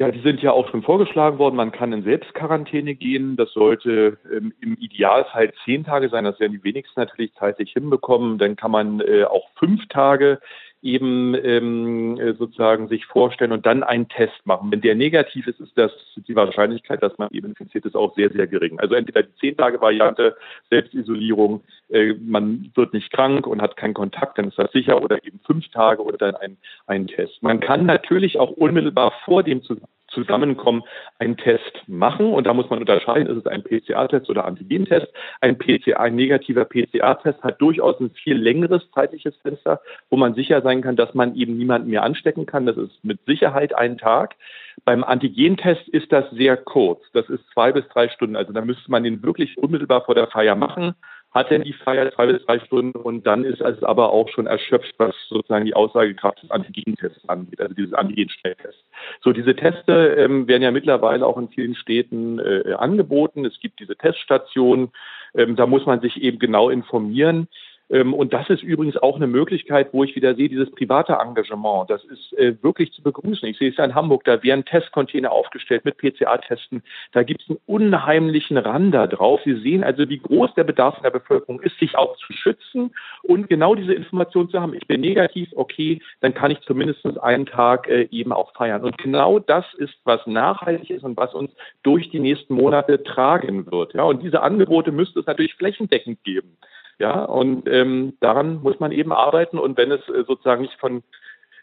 Ja, 0.00 0.10
die 0.10 0.22
sind 0.22 0.40
ja 0.40 0.52
auch 0.52 0.66
schon 0.70 0.82
vorgeschlagen 0.82 1.36
worden. 1.36 1.56
Man 1.56 1.72
kann 1.72 1.92
in 1.92 2.04
Selbstquarantäne 2.04 2.94
gehen. 2.94 3.36
Das 3.36 3.52
sollte 3.52 4.16
ähm, 4.34 4.54
im 4.62 4.78
Idealfall 4.78 5.52
zehn 5.66 5.84
Tage 5.84 6.08
sein. 6.08 6.24
Das 6.24 6.40
werden 6.40 6.52
die 6.52 6.64
wenigsten 6.64 6.98
natürlich 6.98 7.34
zeitlich 7.34 7.72
hinbekommen. 7.72 8.38
Dann 8.38 8.56
kann 8.56 8.70
man 8.70 9.00
äh, 9.00 9.24
auch 9.24 9.50
fünf 9.58 9.86
Tage 9.88 10.40
eben 10.82 11.34
ähm, 11.34 12.18
äh, 12.18 12.32
sozusagen 12.34 12.88
sich 12.88 13.04
vorstellen 13.06 13.52
und 13.52 13.66
dann 13.66 13.82
einen 13.82 14.08
Test 14.08 14.44
machen. 14.44 14.70
Wenn 14.70 14.80
der 14.80 14.94
negativ 14.94 15.46
ist, 15.46 15.60
ist 15.60 15.76
das 15.76 15.92
die 16.16 16.34
Wahrscheinlichkeit, 16.34 17.02
dass 17.02 17.16
man 17.18 17.28
eben 17.32 17.48
infiziert 17.48 17.84
ist, 17.84 17.94
auch 17.94 18.14
sehr, 18.14 18.30
sehr 18.30 18.46
gering. 18.46 18.80
Also 18.80 18.94
entweder 18.94 19.22
die 19.22 19.34
zehn 19.36 19.56
Tage 19.56 19.80
Variante, 19.80 20.36
Selbstisolierung, 20.70 21.62
äh, 21.90 22.14
man 22.14 22.70
wird 22.74 22.94
nicht 22.94 23.12
krank 23.12 23.46
und 23.46 23.60
hat 23.60 23.76
keinen 23.76 23.94
Kontakt, 23.94 24.38
dann 24.38 24.48
ist 24.48 24.58
das 24.58 24.72
sicher, 24.72 25.02
oder 25.02 25.24
eben 25.24 25.40
fünf 25.46 25.68
Tage 25.68 26.02
oder 26.02 26.16
dann 26.16 26.36
ein, 26.36 26.56
ein 26.86 27.06
Test. 27.06 27.42
Man 27.42 27.60
kann 27.60 27.84
natürlich 27.84 28.38
auch 28.38 28.50
unmittelbar 28.50 29.12
vor 29.24 29.42
dem 29.42 29.62
Zusammenkommen 30.10 30.82
einen 31.18 31.36
Test 31.36 31.82
machen. 31.86 32.32
Und 32.32 32.46
da 32.46 32.54
muss 32.54 32.68
man 32.70 32.78
unterscheiden, 32.78 33.26
ist 33.26 33.44
es 33.44 33.46
ein 33.46 33.62
PCR-Test 33.62 34.28
oder 34.28 34.44
Antigentest. 34.44 35.08
Ein 35.40 35.58
PCR, 35.58 36.00
ein 36.00 36.16
negativer 36.16 36.64
PCR-Test 36.64 37.42
hat 37.42 37.60
durchaus 37.60 38.00
ein 38.00 38.10
viel 38.10 38.36
längeres 38.36 38.82
zeitliches 38.94 39.36
Fenster, 39.36 39.80
wo 40.10 40.16
man 40.16 40.34
sicher 40.34 40.62
sein 40.62 40.82
kann, 40.82 40.96
dass 40.96 41.14
man 41.14 41.34
eben 41.34 41.56
niemanden 41.56 41.90
mehr 41.90 42.02
anstecken 42.02 42.46
kann. 42.46 42.66
Das 42.66 42.76
ist 42.76 43.02
mit 43.04 43.20
Sicherheit 43.26 43.74
ein 43.74 43.98
Tag. 43.98 44.36
Beim 44.84 45.04
Antigentest 45.04 45.88
ist 45.88 46.10
das 46.12 46.30
sehr 46.30 46.56
kurz. 46.56 47.02
Das 47.12 47.28
ist 47.28 47.44
zwei 47.52 47.72
bis 47.72 47.86
drei 47.88 48.08
Stunden. 48.08 48.36
Also 48.36 48.52
da 48.52 48.62
müsste 48.62 48.90
man 48.90 49.04
den 49.04 49.22
wirklich 49.22 49.58
unmittelbar 49.58 50.04
vor 50.04 50.14
der 50.14 50.28
Feier 50.28 50.54
machen 50.54 50.94
hat 51.32 51.50
er 51.50 51.60
die 51.60 51.72
Feier 51.72 52.12
zwei 52.12 52.26
bis 52.26 52.44
drei 52.44 52.58
Stunden 52.58 52.98
und 52.98 53.26
dann 53.26 53.44
ist 53.44 53.60
es 53.60 53.82
aber 53.84 54.10
auch 54.12 54.28
schon 54.30 54.46
erschöpft, 54.46 54.94
was 54.98 55.14
sozusagen 55.28 55.64
die 55.64 55.74
Aussagekraft 55.74 56.42
des 56.42 56.50
Antigentests 56.50 57.28
angeht, 57.28 57.60
also 57.60 57.72
dieses 57.74 57.94
Antigen-Schnelltest. 57.94 58.84
So, 59.22 59.32
diese 59.32 59.54
Teste 59.54 60.16
ähm, 60.18 60.48
werden 60.48 60.62
ja 60.62 60.72
mittlerweile 60.72 61.26
auch 61.26 61.38
in 61.38 61.48
vielen 61.48 61.76
Städten 61.76 62.40
äh, 62.40 62.72
angeboten. 62.76 63.44
Es 63.44 63.60
gibt 63.60 63.78
diese 63.78 63.96
Teststationen. 63.96 64.90
Ähm, 65.34 65.54
da 65.54 65.66
muss 65.66 65.86
man 65.86 66.00
sich 66.00 66.20
eben 66.20 66.40
genau 66.40 66.68
informieren. 66.68 67.48
Ähm, 67.90 68.14
und 68.14 68.32
das 68.32 68.48
ist 68.48 68.62
übrigens 68.62 68.96
auch 68.96 69.16
eine 69.16 69.26
Möglichkeit, 69.26 69.88
wo 69.92 70.04
ich 70.04 70.14
wieder 70.14 70.34
sehe, 70.34 70.48
dieses 70.48 70.70
private 70.70 71.14
Engagement. 71.14 71.90
Das 71.90 72.04
ist 72.04 72.32
äh, 72.38 72.54
wirklich 72.62 72.92
zu 72.92 73.02
begrüßen. 73.02 73.48
Ich 73.48 73.58
sehe 73.58 73.70
es 73.70 73.76
ja 73.76 73.84
in 73.84 73.94
Hamburg, 73.94 74.24
da 74.24 74.42
werden 74.42 74.64
Testcontainer 74.64 75.32
aufgestellt 75.32 75.84
mit 75.84 75.98
PCA-Testen. 75.98 76.82
Da 77.12 77.22
gibt 77.22 77.42
es 77.42 77.50
einen 77.50 77.58
unheimlichen 77.66 78.56
Rand 78.56 78.94
da 78.94 79.06
drauf. 79.06 79.40
Sie 79.44 79.60
sehen 79.60 79.82
also, 79.82 80.08
wie 80.08 80.18
groß 80.18 80.54
der 80.54 80.64
Bedarf 80.64 80.96
in 80.98 81.02
der 81.02 81.10
Bevölkerung 81.10 81.60
ist, 81.60 81.78
sich 81.78 81.96
auch 81.96 82.16
zu 82.16 82.32
schützen 82.32 82.94
und 83.22 83.48
genau 83.48 83.74
diese 83.74 83.94
Information 83.94 84.48
zu 84.48 84.60
haben. 84.60 84.74
Ich 84.74 84.86
bin 84.86 85.00
negativ, 85.00 85.48
okay, 85.56 86.00
dann 86.20 86.34
kann 86.34 86.50
ich 86.50 86.60
zumindest 86.60 87.04
einen 87.20 87.46
Tag 87.46 87.88
äh, 87.88 88.08
eben 88.10 88.32
auch 88.32 88.52
feiern. 88.54 88.84
Und 88.84 88.98
genau 88.98 89.38
das 89.40 89.64
ist, 89.74 89.94
was 90.04 90.24
nachhaltig 90.26 90.90
ist 90.90 91.02
und 91.02 91.16
was 91.16 91.34
uns 91.34 91.50
durch 91.82 92.10
die 92.10 92.20
nächsten 92.20 92.54
Monate 92.54 93.02
tragen 93.02 93.70
wird. 93.70 93.94
Ja, 93.94 94.04
und 94.04 94.22
diese 94.22 94.42
Angebote 94.42 94.92
müsste 94.92 95.20
es 95.20 95.26
natürlich 95.26 95.54
flächendeckend 95.54 96.22
geben. 96.22 96.56
Ja, 97.00 97.24
und 97.24 97.66
ähm, 97.66 98.18
daran 98.20 98.60
muss 98.62 98.78
man 98.78 98.92
eben 98.92 99.10
arbeiten. 99.10 99.58
Und 99.58 99.78
wenn 99.78 99.90
es 99.90 100.06
äh, 100.10 100.22
sozusagen 100.26 100.60
nicht 100.60 100.78
von 100.78 101.02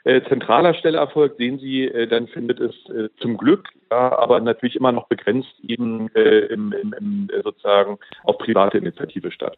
äh, 0.04 0.21
zentraler 0.28 0.73
Stelle 0.73 0.97
erfolgt, 0.97 1.38
sehen 1.38 1.60
Sie, 1.60 1.84
äh, 1.84 2.08
dann 2.08 2.28
findet 2.28 2.60
es 2.60 2.73
äh, 2.89 3.10
zum 3.21 3.38
Glück, 3.38 3.69
ja, 3.91 4.17
aber 4.17 4.39
natürlich 4.39 4.76
immer 4.76 4.91
noch 4.91 5.08
begrenzt 5.08 5.54
eben 5.62 6.10
äh, 6.15 6.47
im, 6.47 6.73
im, 6.73 6.95
im, 7.00 7.30
äh, 7.32 7.43
sozusagen 7.43 8.00
auf 8.23 8.39
private 8.39 8.80
Initiative 8.80 9.32
statt. 9.32 9.56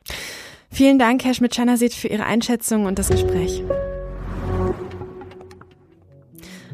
Vielen 0.70 1.00
Dank, 1.00 1.24
Herr 1.24 1.34
Schmidt-Schanasit, 1.34 1.94
für 1.94 2.10
Ihre 2.10 2.26
Einschätzung 2.26 2.86
und 2.86 3.00
das 3.00 3.10
Gespräch. 3.10 3.64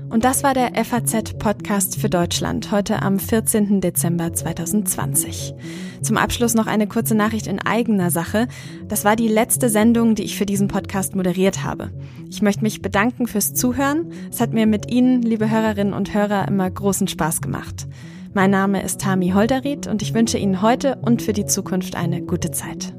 Und 0.09 0.23
das 0.23 0.43
war 0.43 0.53
der 0.53 0.71
FAZ-Podcast 0.83 1.99
für 1.99 2.09
Deutschland 2.09 2.71
heute 2.71 3.01
am 3.01 3.19
14. 3.19 3.81
Dezember 3.81 4.31
2020. 4.31 5.53
Zum 6.01 6.17
Abschluss 6.17 6.53
noch 6.53 6.67
eine 6.67 6.87
kurze 6.87 7.15
Nachricht 7.15 7.47
in 7.47 7.59
eigener 7.59 8.11
Sache. 8.11 8.47
Das 8.87 9.03
war 9.03 9.15
die 9.15 9.27
letzte 9.27 9.69
Sendung, 9.69 10.15
die 10.15 10.23
ich 10.23 10.37
für 10.37 10.45
diesen 10.45 10.67
Podcast 10.67 11.15
moderiert 11.15 11.63
habe. 11.63 11.91
Ich 12.29 12.41
möchte 12.41 12.63
mich 12.63 12.81
bedanken 12.81 13.27
fürs 13.27 13.53
Zuhören. 13.53 14.11
Es 14.29 14.39
hat 14.39 14.53
mir 14.53 14.67
mit 14.67 14.91
Ihnen, 14.91 15.21
liebe 15.21 15.49
Hörerinnen 15.49 15.93
und 15.93 16.13
Hörer, 16.13 16.47
immer 16.47 16.69
großen 16.69 17.07
Spaß 17.07 17.41
gemacht. 17.41 17.87
Mein 18.33 18.51
Name 18.51 18.83
ist 18.83 19.01
Tami 19.01 19.29
Holderried 19.29 19.87
und 19.87 20.01
ich 20.01 20.13
wünsche 20.13 20.37
Ihnen 20.37 20.61
heute 20.61 20.97
und 21.01 21.21
für 21.21 21.33
die 21.33 21.45
Zukunft 21.45 21.95
eine 21.95 22.21
gute 22.21 22.51
Zeit. 22.51 22.93